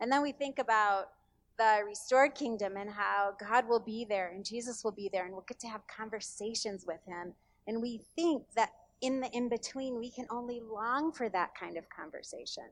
And 0.00 0.10
then 0.10 0.22
we 0.22 0.32
think 0.32 0.58
about 0.58 1.10
the 1.58 1.80
restored 1.86 2.34
kingdom 2.34 2.76
and 2.76 2.90
how 2.90 3.34
God 3.38 3.68
will 3.68 3.80
be 3.80 4.04
there 4.04 4.28
and 4.28 4.44
Jesus 4.44 4.82
will 4.84 4.92
be 4.92 5.08
there 5.12 5.24
and 5.24 5.32
we'll 5.32 5.44
get 5.46 5.60
to 5.60 5.68
have 5.68 5.86
conversations 5.86 6.84
with 6.86 7.00
him. 7.06 7.32
And 7.66 7.80
we 7.80 8.00
think 8.16 8.44
that 8.56 8.70
in 9.02 9.20
the 9.20 9.28
in 9.32 9.48
between, 9.48 9.98
we 9.98 10.10
can 10.10 10.26
only 10.30 10.60
long 10.60 11.12
for 11.12 11.28
that 11.28 11.50
kind 11.58 11.76
of 11.76 11.84
conversation. 11.90 12.64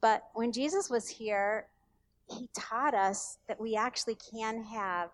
But 0.00 0.28
when 0.34 0.52
Jesus 0.52 0.90
was 0.90 1.08
here, 1.08 1.66
he 2.28 2.48
taught 2.56 2.94
us 2.94 3.38
that 3.48 3.60
we 3.60 3.74
actually 3.74 4.16
can 4.16 4.62
have 4.62 5.10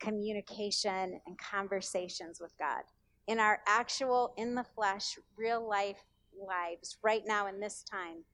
communication 0.00 1.20
and 1.26 1.38
conversations 1.38 2.40
with 2.40 2.52
God. 2.58 2.82
In 3.28 3.38
our 3.38 3.60
actual, 3.68 4.34
in 4.36 4.56
the 4.56 4.64
flesh, 4.64 5.16
real 5.36 5.66
life 5.66 6.04
lives, 6.36 6.98
right 7.02 7.22
now 7.24 7.46
in 7.46 7.60
this 7.60 7.84
time, 7.84 8.24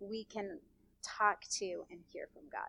we 0.00 0.24
can 0.24 0.58
talk 1.04 1.42
to 1.58 1.84
and 1.90 2.00
hear 2.12 2.28
from 2.32 2.42
God. 2.50 2.68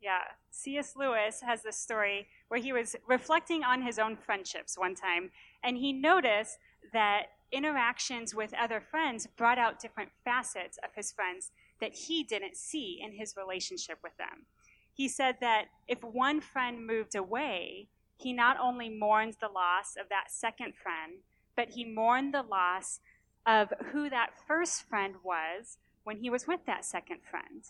Yeah, 0.00 0.22
C.S. 0.50 0.94
Lewis 0.96 1.42
has 1.46 1.62
this 1.62 1.76
story 1.76 2.26
where 2.48 2.60
he 2.60 2.72
was 2.72 2.96
reflecting 3.06 3.62
on 3.62 3.82
his 3.82 3.98
own 3.98 4.16
friendships 4.16 4.76
one 4.76 4.96
time, 4.96 5.30
and 5.62 5.76
he 5.76 5.92
noticed 5.92 6.58
that 6.92 7.26
interactions 7.52 8.34
with 8.34 8.52
other 8.54 8.80
friends 8.80 9.28
brought 9.36 9.58
out 9.58 9.78
different 9.78 10.10
facets 10.24 10.78
of 10.82 10.90
his 10.96 11.12
friends 11.12 11.52
that 11.80 11.94
he 11.94 12.24
didn't 12.24 12.56
see 12.56 13.00
in 13.02 13.12
his 13.12 13.36
relationship 13.36 13.98
with 14.02 14.16
them 14.16 14.46
he 14.92 15.08
said 15.08 15.36
that 15.40 15.66
if 15.88 16.02
one 16.02 16.40
friend 16.40 16.86
moved 16.86 17.14
away, 17.14 17.88
he 18.16 18.32
not 18.32 18.58
only 18.60 18.88
mourned 18.88 19.36
the 19.40 19.48
loss 19.48 19.96
of 19.98 20.08
that 20.10 20.30
second 20.30 20.74
friend, 20.74 21.20
but 21.56 21.70
he 21.70 21.84
mourned 21.84 22.34
the 22.34 22.42
loss 22.42 23.00
of 23.46 23.72
who 23.86 24.08
that 24.10 24.30
first 24.46 24.82
friend 24.82 25.16
was 25.24 25.78
when 26.04 26.18
he 26.18 26.30
was 26.30 26.46
with 26.46 26.60
that 26.66 26.84
second 26.84 27.18
friend. 27.30 27.64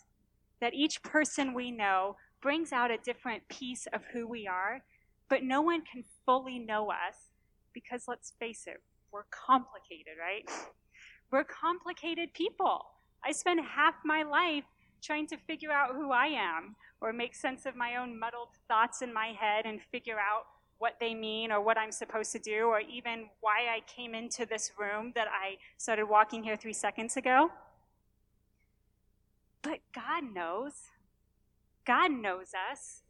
That 0.61 0.75
each 0.75 1.03
person 1.03 1.55
we 1.55 1.71
know 1.71 2.16
brings 2.40 2.73
out 2.73 2.90
a 2.90 2.99
different 2.99 3.49
piece 3.49 3.87
of 3.92 4.03
who 4.12 4.27
we 4.27 4.47
are, 4.47 4.83
but 5.29 5.42
no 5.42 5.61
one 5.61 5.83
can 5.83 6.05
fully 6.25 6.59
know 6.59 6.90
us 6.90 7.31
because 7.73 8.05
let's 8.07 8.33
face 8.38 8.64
it, 8.66 8.81
we're 9.12 9.25
complicated, 9.31 10.14
right? 10.21 10.49
We're 11.31 11.45
complicated 11.45 12.35
people. 12.35 12.85
I 13.25 13.33
spend 13.33 13.61
half 13.64 13.95
my 14.05 14.23
life 14.23 14.64
trying 15.03 15.27
to 15.29 15.37
figure 15.37 15.73
out 15.73 15.95
who 15.95 16.11
I 16.12 16.27
am 16.27 16.77
or 17.01 17.12
make 17.12 17.35
sense 17.35 17.66
of 17.66 17.75
my 17.75 17.97
own 17.97 18.18
muddled 18.18 18.49
thoughts 18.68 19.03
in 19.03 19.12
my 19.12 19.29
head 19.29 19.64
and 19.64 19.81
figure 19.90 20.18
out 20.18 20.45
what 20.79 20.97
they 21.01 21.14
mean 21.14 21.53
or 21.53 21.61
what 21.61 21.79
I'm 21.79 21.92
supposed 21.92 22.33
to 22.33 22.38
do 22.38 22.64
or 22.64 22.81
even 22.81 23.27
why 23.40 23.66
I 23.75 23.81
came 23.87 24.14
into 24.14 24.47
this 24.47 24.73
room 24.79 25.12
that 25.14 25.29
I 25.29 25.57
started 25.79 26.07
walking 26.07 26.42
here 26.42 26.57
three 26.57 26.73
seconds 26.73 27.16
ago. 27.16 27.51
But 29.62 29.81
God 29.94 30.25
knows. 30.35 30.72
God 31.87 32.11
knows 32.11 32.53
us. 32.70 33.03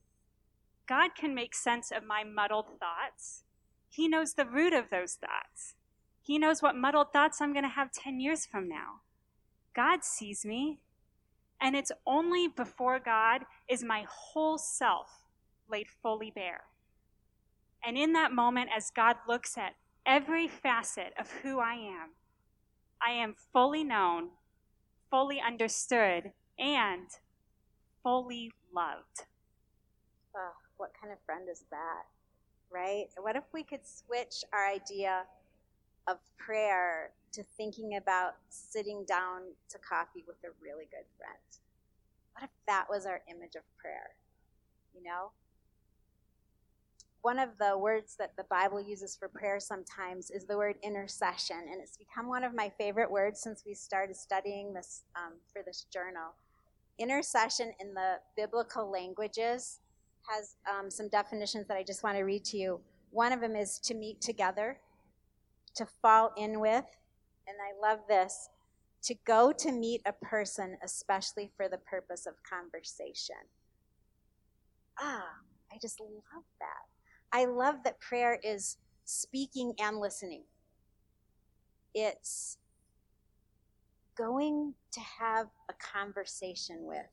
God 0.87 1.15
can 1.15 1.35
make 1.35 1.55
sense 1.55 1.91
of 1.91 2.05
my 2.05 2.25
muddled 2.25 2.67
thoughts. 2.79 3.45
He 3.89 4.09
knows 4.09 4.35
the 4.35 4.47
root 4.47 4.73
of 4.73 4.91
those 4.91 5.15
thoughts. 5.15 5.75
He 6.21 6.39
knows 6.39 6.63
what 6.63 6.77
muddled 6.77 7.13
thoughts 7.13 7.41
I'm 7.41 7.53
going 7.53 7.65
to 7.65 7.69
have 7.69 7.93
10 7.93 8.21
years 8.21 8.47
from 8.47 8.69
now. 8.69 9.01
God 9.75 10.05
sees 10.05 10.45
me. 10.45 10.81
And 11.61 11.77
it's 11.77 11.93
only 12.07 12.49
before 12.49 12.99
God 12.99 13.43
is 13.69 13.85
my 13.85 14.05
whole 14.09 14.59
self 14.59 15.09
laid 15.71 15.87
fully 16.03 16.31
bare. 16.31 16.63
And 17.85 17.97
in 17.97 18.13
that 18.13 18.33
moment, 18.33 18.71
as 18.77 18.91
God 18.91 19.17
looks 19.29 19.57
at 19.57 19.75
every 20.05 20.49
facet 20.49 21.15
of 21.19 21.31
who 21.43 21.59
I 21.59 21.75
am, 21.75 22.11
I 23.05 23.13
am 23.13 23.35
fully 23.53 23.85
known, 23.85 24.31
fully 25.11 25.41
understood, 25.41 26.33
and 26.59 27.07
fully 28.03 28.53
loved. 28.75 29.27
Oh, 30.37 30.53
what 30.77 30.91
kind 31.01 31.13
of 31.13 31.19
friend 31.25 31.49
is 31.51 31.65
that? 31.71 32.05
Right? 32.73 33.07
What 33.21 33.37
if 33.37 33.45
we 33.53 33.63
could 33.63 33.87
switch 33.87 34.45
our 34.53 34.67
idea 34.67 35.25
of 36.09 36.17
prayer 36.37 37.11
to 37.33 37.43
thinking 37.57 37.97
about 37.97 38.35
sitting 38.49 39.05
down 39.07 39.43
to 39.71 39.79
coffee 39.79 40.25
with 40.27 40.37
a 40.45 40.53
really 40.61 40.85
good 40.91 41.07
friend. 41.17 41.49
What 42.35 42.45
if 42.45 42.51
that 42.67 42.87
was 42.91 43.07
our 43.07 43.23
image 43.29 43.55
of 43.57 43.63
prayer? 43.79 44.11
You 44.95 45.03
know? 45.03 45.31
one 47.23 47.39
of 47.39 47.51
the 47.61 47.79
words 47.79 48.17
that 48.19 48.37
the 48.37 48.45
Bible 48.51 48.81
uses 48.81 49.17
for 49.17 49.29
prayer 49.29 49.61
sometimes 49.61 50.31
is 50.31 50.45
the 50.45 50.57
word 50.57 50.75
intercession, 50.83 51.57
and 51.71 51.81
it's 51.81 51.97
become 51.97 52.29
one 52.29 52.43
of 52.43 52.53
my 52.53 52.69
favorite 52.77 53.11
words 53.11 53.41
since 53.41 53.63
we 53.65 53.75
started 53.75 54.17
studying 54.17 54.75
this 54.75 55.05
um, 55.15 55.35
for 55.53 55.63
this 55.65 55.87
journal. 55.93 56.35
Intercession 56.99 57.73
in 57.81 57.95
the 57.95 58.17
biblical 58.37 58.91
languages 58.91 59.81
has 60.29 60.57
um, 60.71 60.91
some 60.91 61.09
definitions 61.09 61.67
that 61.69 61.77
I 61.77 61.83
just 61.83 62.03
want 62.03 62.17
to 62.17 62.23
read 62.23 62.45
to 62.47 62.57
you. 62.57 62.81
One 63.11 63.33
of 63.33 63.41
them 63.41 63.57
is 63.57 63.79
to 63.81 63.95
meet 63.95 64.21
together, 64.21 64.79
to 65.75 65.87
fall 66.01 66.33
in 66.37 66.61
with, 66.61 66.85
and 67.47 67.57
I 67.61 67.89
love 67.89 68.01
this 68.09 68.49
to 69.03 69.15
go 69.27 69.53
to 69.53 69.73
meet 69.73 70.01
a 70.07 70.13
person, 70.13 70.77
especially 70.85 71.51
for 71.57 71.69
the 71.69 71.79
purpose 71.79 72.27
of 72.27 72.35
conversation. 72.49 73.35
Ah, 74.99 75.27
I 75.73 75.77
just 75.81 75.99
love 76.01 76.45
that. 76.61 77.37
I 77.37 77.47
love 77.47 77.77
that 77.85 78.01
prayer 78.01 78.39
is 78.45 78.77
speaking 79.05 79.75
and 79.81 79.99
listening. 79.99 80.45
It's 81.95 82.59
going 84.17 84.75
to 84.93 85.01
have 85.01 85.49
a 85.69 85.75
conversation 85.75 86.79
with. 86.81 87.07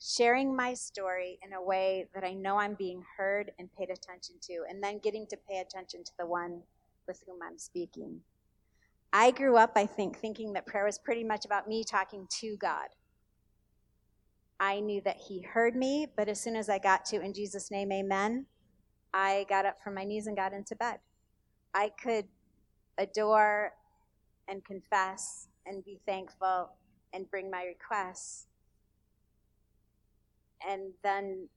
Sharing 0.00 0.56
my 0.56 0.74
story 0.74 1.38
in 1.44 1.52
a 1.52 1.62
way 1.62 2.08
that 2.14 2.24
I 2.24 2.32
know 2.32 2.58
I'm 2.58 2.74
being 2.74 3.02
heard 3.18 3.52
and 3.58 3.68
paid 3.76 3.90
attention 3.90 4.36
to, 4.42 4.64
and 4.68 4.82
then 4.82 4.98
getting 4.98 5.26
to 5.26 5.36
pay 5.48 5.58
attention 5.58 6.04
to 6.04 6.12
the 6.18 6.26
one 6.26 6.62
with 7.06 7.22
whom 7.26 7.38
I'm 7.42 7.58
speaking. 7.58 8.20
I 9.12 9.30
grew 9.32 9.56
up, 9.56 9.72
I 9.76 9.86
think, 9.86 10.18
thinking 10.18 10.52
that 10.54 10.66
prayer 10.66 10.84
was 10.84 10.98
pretty 10.98 11.24
much 11.24 11.44
about 11.44 11.68
me 11.68 11.84
talking 11.84 12.26
to 12.40 12.56
God. 12.56 12.88
I 14.58 14.80
knew 14.80 15.00
that 15.04 15.16
He 15.16 15.42
heard 15.42 15.74
me, 15.74 16.06
but 16.16 16.28
as 16.28 16.40
soon 16.40 16.56
as 16.56 16.68
I 16.68 16.78
got 16.78 17.04
to, 17.06 17.20
in 17.20 17.34
Jesus' 17.34 17.70
name, 17.70 17.90
amen, 17.92 18.46
I 19.12 19.46
got 19.48 19.66
up 19.66 19.82
from 19.82 19.94
my 19.94 20.04
knees 20.04 20.26
and 20.26 20.36
got 20.36 20.52
into 20.52 20.76
bed. 20.76 20.98
I 21.74 21.90
could 22.02 22.26
adore 22.98 23.72
and 24.50 24.64
confess 24.64 25.48
and 25.64 25.84
be 25.84 26.00
thankful 26.06 26.70
and 27.14 27.30
bring 27.30 27.50
my 27.50 27.64
requests 27.64 28.46
and 30.68 30.92
then 31.02 31.48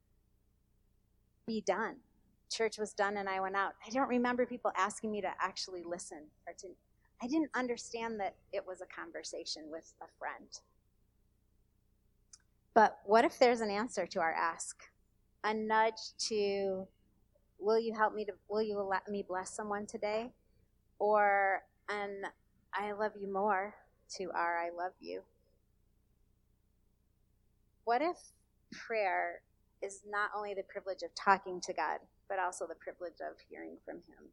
be 1.48 1.62
done. 1.62 1.96
Church 2.52 2.78
was 2.78 2.94
done 2.94 3.18
and 3.18 3.28
I 3.28 3.40
went 3.40 3.56
out. 3.56 3.74
I 3.86 3.90
don't 3.90 4.08
remember 4.08 4.46
people 4.46 4.72
asking 4.78 5.12
me 5.12 5.22
to 5.22 5.32
actually 5.42 5.84
listen 5.84 6.20
or 6.48 6.54
to 6.60 6.68
I 7.24 7.28
didn't 7.28 7.52
understand 7.56 8.20
that 8.20 8.36
it 8.52 8.66
was 8.68 8.82
a 8.82 8.86
conversation 8.86 9.64
with 9.72 9.94
a 10.02 10.06
friend. 10.20 10.50
But 12.74 13.00
what 13.06 13.24
if 13.24 13.40
there's 13.40 13.62
an 13.62 13.70
answer 13.70 14.06
to 14.08 14.20
our 14.20 14.34
ask? 14.34 14.84
A 15.46 15.54
nudge 15.54 16.18
to, 16.28 16.86
will 17.60 17.80
you 17.80 17.94
help 17.94 18.14
me 18.14 18.26
to, 18.26 18.34
will 18.50 18.62
you 18.62 18.82
let 18.82 19.08
me 19.08 19.24
bless 19.26 19.56
someone 19.56 19.86
today? 19.86 20.32
Or 21.00 21.62
an, 21.90 22.24
I 22.76 22.92
love 22.92 23.12
you 23.20 23.32
more 23.32 23.76
to 24.18 24.32
our, 24.36 24.58
I 24.58 24.70
love 24.76 24.94
you. 25.00 25.22
What 27.86 28.02
if 28.02 28.18
prayer 28.72 29.42
is 29.82 30.02
not 30.08 30.30
only 30.36 30.54
the 30.54 30.64
privilege 30.64 31.04
of 31.04 31.14
talking 31.16 31.60
to 31.62 31.74
God, 31.74 32.00
but 32.30 32.40
also 32.40 32.66
the 32.68 32.76
privilege 32.76 33.20
of 33.22 33.38
hearing 33.50 33.78
from 33.86 33.98
Him? 33.98 34.32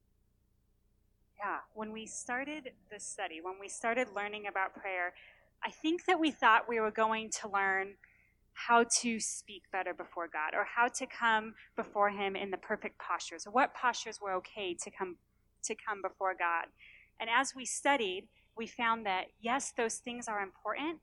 Yeah, 1.39 1.59
when 1.75 1.93
we 1.93 2.07
started 2.07 2.71
this 2.91 3.05
study, 3.05 3.41
when 3.43 3.55
we 3.61 3.69
started 3.69 4.09
learning 4.15 4.47
about 4.47 4.75
prayer, 4.75 5.15
I 5.65 5.71
think 5.71 6.05
that 6.07 6.21
we 6.21 6.31
thought 6.31 6.69
we 6.69 6.81
were 6.81 6.91
going 6.91 7.31
to 7.41 7.49
learn 7.49 7.95
how 8.53 8.85
to 9.01 9.21
speak 9.21 9.63
better 9.73 9.95
before 9.95 10.29
God 10.29 10.55
or 10.55 10.65
how 10.65 10.89
to 10.89 11.07
come 11.07 11.55
before 11.77 12.11
him 12.11 12.37
in 12.37 12.51
the 12.51 12.59
perfect 12.59 13.01
postures 13.01 13.47
or 13.47 13.53
what 13.53 13.75
postures 13.75 14.19
were 14.21 14.35
okay 14.35 14.77
to 14.83 14.91
come 14.91 15.17
to 15.65 15.75
come 15.75 16.01
before 16.03 16.35
God. 16.39 16.67
And 17.21 17.29
as 17.31 17.55
we 17.55 17.65
studied, 17.65 18.29
we 18.57 18.67
found 18.67 19.07
that 19.07 19.27
yes, 19.41 19.73
those 19.77 19.97
things 19.97 20.27
are 20.27 20.41
important, 20.41 20.99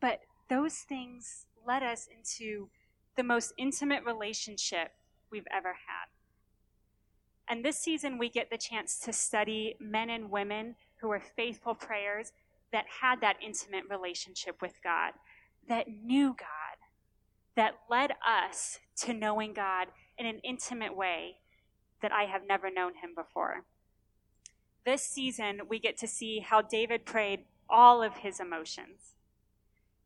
but 0.00 0.20
those 0.48 0.78
things 0.78 1.46
led 1.66 1.82
us 1.82 2.08
into 2.14 2.68
the 3.16 3.22
most 3.22 3.52
intimate 3.58 4.04
relationship 4.04 4.92
we've 5.30 5.46
ever 5.54 5.70
had. 5.70 6.08
And 7.48 7.64
this 7.64 7.78
season, 7.78 8.16
we 8.16 8.28
get 8.28 8.48
the 8.48 8.56
chance 8.56 9.00
to 9.00 9.12
study 9.12 9.74
men 9.80 10.08
and 10.08 10.30
women 10.30 10.76
who 11.00 11.10
are 11.10 11.20
faithful 11.20 11.74
prayers 11.74 12.32
that 12.72 12.84
had 13.00 13.20
that 13.20 13.36
intimate 13.44 13.84
relationship 13.90 14.62
with 14.62 14.74
God, 14.84 15.12
that 15.68 15.86
knew 15.88 16.28
God, 16.28 16.78
that 17.56 17.74
led 17.90 18.12
us 18.26 18.78
to 18.98 19.12
knowing 19.12 19.52
God 19.52 19.88
in 20.16 20.26
an 20.26 20.40
intimate 20.44 20.96
way 20.96 21.38
that 22.02 22.12
I 22.12 22.24
have 22.24 22.42
never 22.46 22.70
known 22.70 22.94
him 22.94 23.14
before. 23.16 23.64
This 24.84 25.02
season, 25.02 25.62
we 25.68 25.78
get 25.78 25.98
to 25.98 26.08
see 26.08 26.40
how 26.40 26.62
David 26.62 27.04
prayed 27.04 27.40
all 27.68 28.02
of 28.02 28.18
his 28.18 28.40
emotions, 28.40 29.14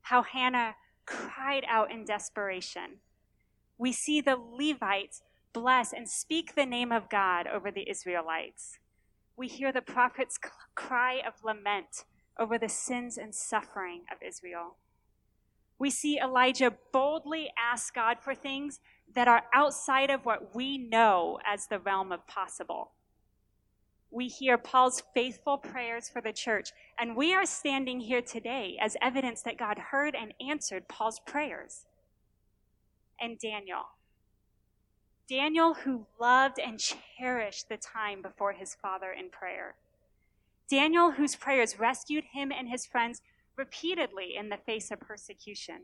how 0.03 0.23
Hannah 0.23 0.75
cried 1.07 1.65
out 1.69 1.93
in 1.93 2.05
desperation. 2.05 2.99
We 3.79 3.93
see 3.93 4.21
the 4.21 4.37
Levites 4.37 5.23
bless 5.53 5.93
and 5.93 6.09
speak 6.09 6.55
the 6.55 6.67
name 6.67 6.93
of 6.93 7.09
God 7.09 7.47
over 7.47 7.71
the 7.71 7.89
Israelites. 7.89 8.79
We 9.37 9.49
hear 9.49 9.73
the 9.73 9.83
prophet's 9.83 10.39
cry 10.75 11.21
of 11.27 11.45
lament 11.45 12.05
over 12.39 12.59
the 12.59 12.69
sins 12.69 13.17
and 13.17 13.35
suffering 13.35 14.03
of 14.11 14.19
Israel. 14.27 14.77
We 15.79 15.91
see 15.91 16.19
Elijah 16.19 16.73
boldly 16.93 17.51
ask 17.59 17.95
God 17.95 18.19
for 18.21 18.35
things 18.35 18.81
that 19.15 19.29
are 19.29 19.45
outside 19.53 20.11
of 20.11 20.25
what 20.25 20.55
we 20.55 20.79
know 20.79 21.39
as 21.47 21.67
the 21.67 21.79
realm 21.79 22.11
of 22.13 22.27
possible. 22.27 22.93
We 24.14 24.29
hear 24.29 24.57
Paul's 24.57 25.03
faithful 25.12 25.59
prayers 25.59 26.09
for 26.09 26.22
the 26.22 26.33
church, 26.33 26.70
and 27.00 27.16
we 27.16 27.35
are 27.35 27.44
standing 27.44 27.98
here 27.98 28.22
today 28.22 28.79
as 28.81 28.96
evidence 29.03 29.42
that 29.42 29.59
God 29.59 29.77
heard 29.90 30.14
and 30.14 30.33
answered 30.40 30.87
Paul's 30.87 31.18
prayers. 31.27 31.87
And 33.20 33.40
Daniel, 33.40 33.83
Daniel, 35.29 35.74
who 35.74 36.07
loved 36.20 36.61
and 36.61 36.79
cherished 36.79 37.68
the 37.68 37.77
time 37.77 38.22
before 38.22 38.53
his 38.53 38.77
father 38.81 39.11
in 39.11 39.31
prayer. 39.31 39.74
Daniel, 40.70 41.11
whose 41.11 41.35
prayers 41.35 41.81
rescued 41.81 42.24
him 42.33 42.53
and 42.53 42.68
his 42.68 42.87
friends 42.87 43.20
repeatedly 43.57 44.37
in 44.38 44.48
the 44.48 44.59
face 44.59 44.92
of 44.92 45.00
persecution. 45.00 45.83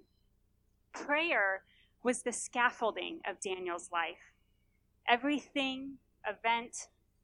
Prayer 0.92 1.62
was 2.04 2.22
the 2.22 2.32
scaffolding 2.32 3.18
of 3.28 3.40
Daniel's 3.40 3.90
life. 3.92 4.34
Everything, 5.08 5.94
event, 6.28 6.76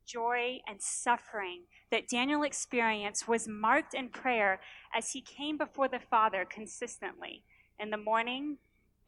joy, 0.06 0.60
and 0.66 0.80
suffering 0.80 1.62
that 1.90 2.08
Daniel 2.08 2.42
experienced 2.42 3.28
was 3.28 3.48
marked 3.48 3.94
in 3.94 4.08
prayer 4.08 4.60
as 4.94 5.10
he 5.10 5.20
came 5.20 5.58
before 5.58 5.88
the 5.88 5.98
Father 5.98 6.46
consistently 6.48 7.42
in 7.78 7.90
the 7.90 7.96
morning, 7.96 8.58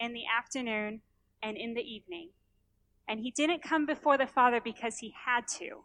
in 0.01 0.13
the 0.13 0.25
afternoon, 0.37 1.01
and 1.43 1.57
in 1.57 1.75
the 1.75 1.83
evening. 1.83 2.31
And 3.09 3.21
he 3.21 3.31
didn't 3.31 3.63
come 3.63 3.87
before 3.87 4.19
the 4.19 4.27
Father 4.27 4.61
because 4.61 4.99
he 4.99 5.15
had 5.25 5.47
to. 5.59 5.85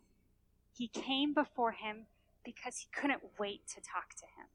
He 0.75 0.87
came 0.87 1.33
before 1.33 1.71
him 1.71 2.07
because 2.43 2.77
he 2.79 2.87
couldn't 2.91 3.21
wait 3.39 3.67
to 3.69 3.75
talk 3.75 4.15
to 4.17 4.25
him. 4.25 4.47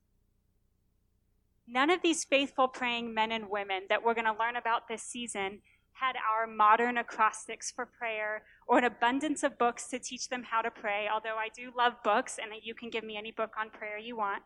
None 1.67 1.91
of 1.91 2.03
these 2.03 2.25
faithful 2.25 2.69
praying 2.69 3.15
men 3.15 3.31
and 3.31 3.51
women 3.51 3.83
that 3.89 4.03
we're 4.03 4.15
going 4.15 4.25
to 4.27 4.39
learn 4.39 4.57
about 4.57 4.89
this 4.89 5.03
season 5.03 5.61
had 6.01 6.17
our 6.17 6.47
modern 6.47 6.99
acrostics 6.99 7.71
for 7.71 7.87
prayer 7.87 8.43
or 8.67 8.79
an 8.79 8.85
abundance 8.85 9.43
of 9.43 9.59
books 9.59 9.89
to 9.89 9.99
teach 9.99 10.29
them 10.29 10.45
how 10.45 10.63
to 10.63 10.71
pray, 10.71 11.09
although 11.13 11.37
I 11.37 11.49
do 11.55 11.73
love 11.77 11.95
books 12.05 12.39
and 12.41 12.53
you 12.63 12.75
can 12.75 12.91
give 12.91 13.05
me 13.05 13.17
any 13.17 13.33
book 13.33 13.53
on 13.59 13.71
prayer 13.71 13.99
you 13.99 14.17
want. 14.17 14.43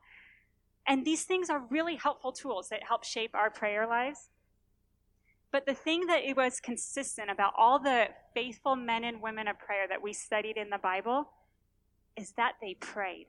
And 0.87 1.05
these 1.05 1.25
things 1.25 1.51
are 1.51 1.63
really 1.71 1.97
helpful 1.97 2.33
tools 2.33 2.69
that 2.71 2.85
help 2.85 3.05
shape 3.05 3.35
our 3.35 3.51
prayer 3.51 3.87
lives. 3.87 4.31
But 5.53 5.67
the 5.67 5.75
thing 5.75 6.07
that 6.07 6.25
it 6.25 6.37
was 6.37 6.61
consistent 6.61 7.31
about 7.31 7.53
all 7.59 7.79
the 7.79 8.09
faithful 8.35 8.75
men 8.75 9.05
and 9.05 9.21
women 9.21 9.47
of 9.47 9.59
prayer 9.59 9.87
that 9.89 10.03
we 10.03 10.13
studied 10.15 10.57
in 10.57 10.71
the 10.71 10.79
Bible 10.79 11.29
is 12.17 12.33
that 12.33 12.55
they 12.63 12.75
prayed. 12.75 13.27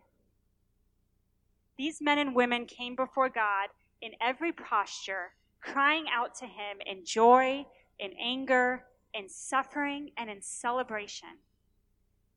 These 1.78 2.02
men 2.02 2.20
and 2.20 2.36
women 2.36 2.66
came 2.66 2.96
before 2.96 3.30
God 3.30 3.70
in 4.02 4.12
every 4.22 4.52
posture, 4.54 5.32
crying 5.62 6.06
out 6.14 6.36
to 6.36 6.46
Him 6.46 6.78
in 6.86 7.04
joy, 7.06 7.66
in 8.00 8.12
anger, 8.22 8.86
in 9.14 9.30
suffering, 9.30 10.12
and 10.18 10.30
in 10.30 10.42
celebration. 10.42 11.30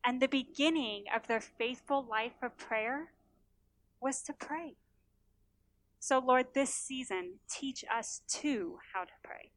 And 0.05 0.21
the 0.21 0.29
beginning 0.29 1.05
of 1.15 1.27
their 1.27 1.41
faithful 1.41 2.07
life 2.09 2.43
of 2.43 2.57
prayer 2.57 3.13
was 4.01 4.23
to 4.23 4.33
pray. 4.33 4.77
So, 5.99 6.19
Lord, 6.19 6.47
this 6.55 6.73
season, 6.73 7.41
teach 7.51 7.85
us 7.93 8.21
too 8.29 8.79
how 8.93 9.05
to 9.05 9.13
pray. 9.25 9.51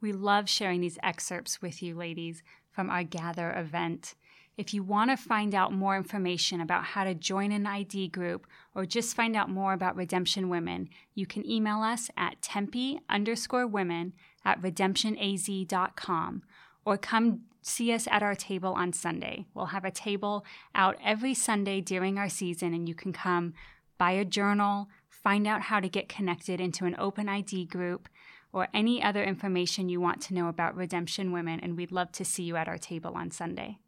We 0.00 0.12
love 0.12 0.48
sharing 0.48 0.80
these 0.80 0.98
excerpts 1.02 1.60
with 1.60 1.82
you, 1.82 1.94
ladies, 1.94 2.42
from 2.70 2.88
our 2.90 3.04
Gather 3.04 3.52
event. 3.52 4.14
If 4.56 4.74
you 4.74 4.82
want 4.82 5.10
to 5.10 5.16
find 5.16 5.54
out 5.54 5.72
more 5.72 5.96
information 5.96 6.60
about 6.60 6.84
how 6.84 7.04
to 7.04 7.14
join 7.14 7.52
an 7.52 7.66
ID 7.66 8.08
group 8.08 8.46
or 8.74 8.84
just 8.84 9.16
find 9.16 9.34
out 9.34 9.48
more 9.48 9.72
about 9.72 9.96
Redemption 9.96 10.50
Women, 10.50 10.90
you 11.14 11.26
can 11.26 11.48
email 11.48 11.78
us 11.78 12.10
at 12.16 12.42
tempe 12.42 13.00
underscore 13.08 13.66
women 13.66 14.12
at 14.44 14.60
redemptionaz.com 14.60 16.42
or 16.84 16.98
come 16.98 17.40
see 17.62 17.92
us 17.92 18.06
at 18.10 18.22
our 18.22 18.34
table 18.34 18.72
on 18.74 18.92
Sunday. 18.92 19.46
We'll 19.54 19.66
have 19.66 19.84
a 19.84 19.90
table 19.90 20.44
out 20.74 20.98
every 21.02 21.32
Sunday 21.32 21.80
during 21.80 22.18
our 22.18 22.28
season, 22.28 22.74
and 22.74 22.88
you 22.88 22.94
can 22.94 23.12
come 23.12 23.54
buy 23.98 24.12
a 24.12 24.24
journal, 24.24 24.88
find 25.08 25.46
out 25.46 25.62
how 25.62 25.78
to 25.80 25.88
get 25.88 26.08
connected 26.08 26.60
into 26.60 26.84
an 26.84 26.96
open 26.98 27.28
ID 27.28 27.66
group, 27.66 28.08
or 28.52 28.68
any 28.74 29.02
other 29.02 29.22
information 29.22 29.88
you 29.88 30.00
want 30.00 30.20
to 30.22 30.34
know 30.34 30.48
about 30.48 30.76
Redemption 30.76 31.32
Women, 31.32 31.60
and 31.60 31.76
we'd 31.76 31.92
love 31.92 32.12
to 32.12 32.24
see 32.24 32.42
you 32.42 32.56
at 32.56 32.68
our 32.68 32.78
table 32.78 33.12
on 33.14 33.30
Sunday. 33.30 33.78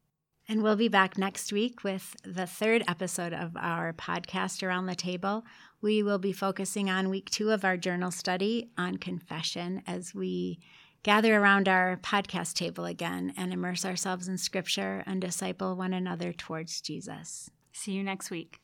And 0.49 0.63
we'll 0.63 0.77
be 0.77 0.89
back 0.89 1.17
next 1.17 1.53
week 1.53 1.85
with 1.85 2.17
the 2.23 2.47
third 2.47 2.85
episode 2.87 3.33
of 3.33 3.57
our 3.57 3.93
podcast 3.95 4.63
Around 4.63 4.87
the 4.87 4.95
Table. 4.95 5.45
We 5.81 6.03
will 6.03 6.19
be 6.19 6.33
focusing 6.33 6.91
on 6.91 7.09
week 7.09 7.31
two 7.31 7.51
of 7.51 7.65
our 7.65 7.77
journal 7.77 8.11
study 8.11 8.71
on 8.77 8.99
confession 8.99 9.83
as 9.87 10.15
we 10.15 10.59
gather 11.03 11.39
around 11.39 11.69
our 11.69 11.97
podcast 11.97 12.55
table 12.55 12.85
again 12.85 13.33
and 13.37 13.53
immerse 13.53 13.85
ourselves 13.85 14.29
in 14.29 14.39
scripture 14.39 15.03
and 15.07 15.21
disciple 15.21 15.77
one 15.77 15.95
another 15.95 16.33
towards 16.33 16.81
Jesus. 16.81 17.51
See 17.73 17.93
you 17.93 18.03
next 18.03 18.31
week. 18.31 18.59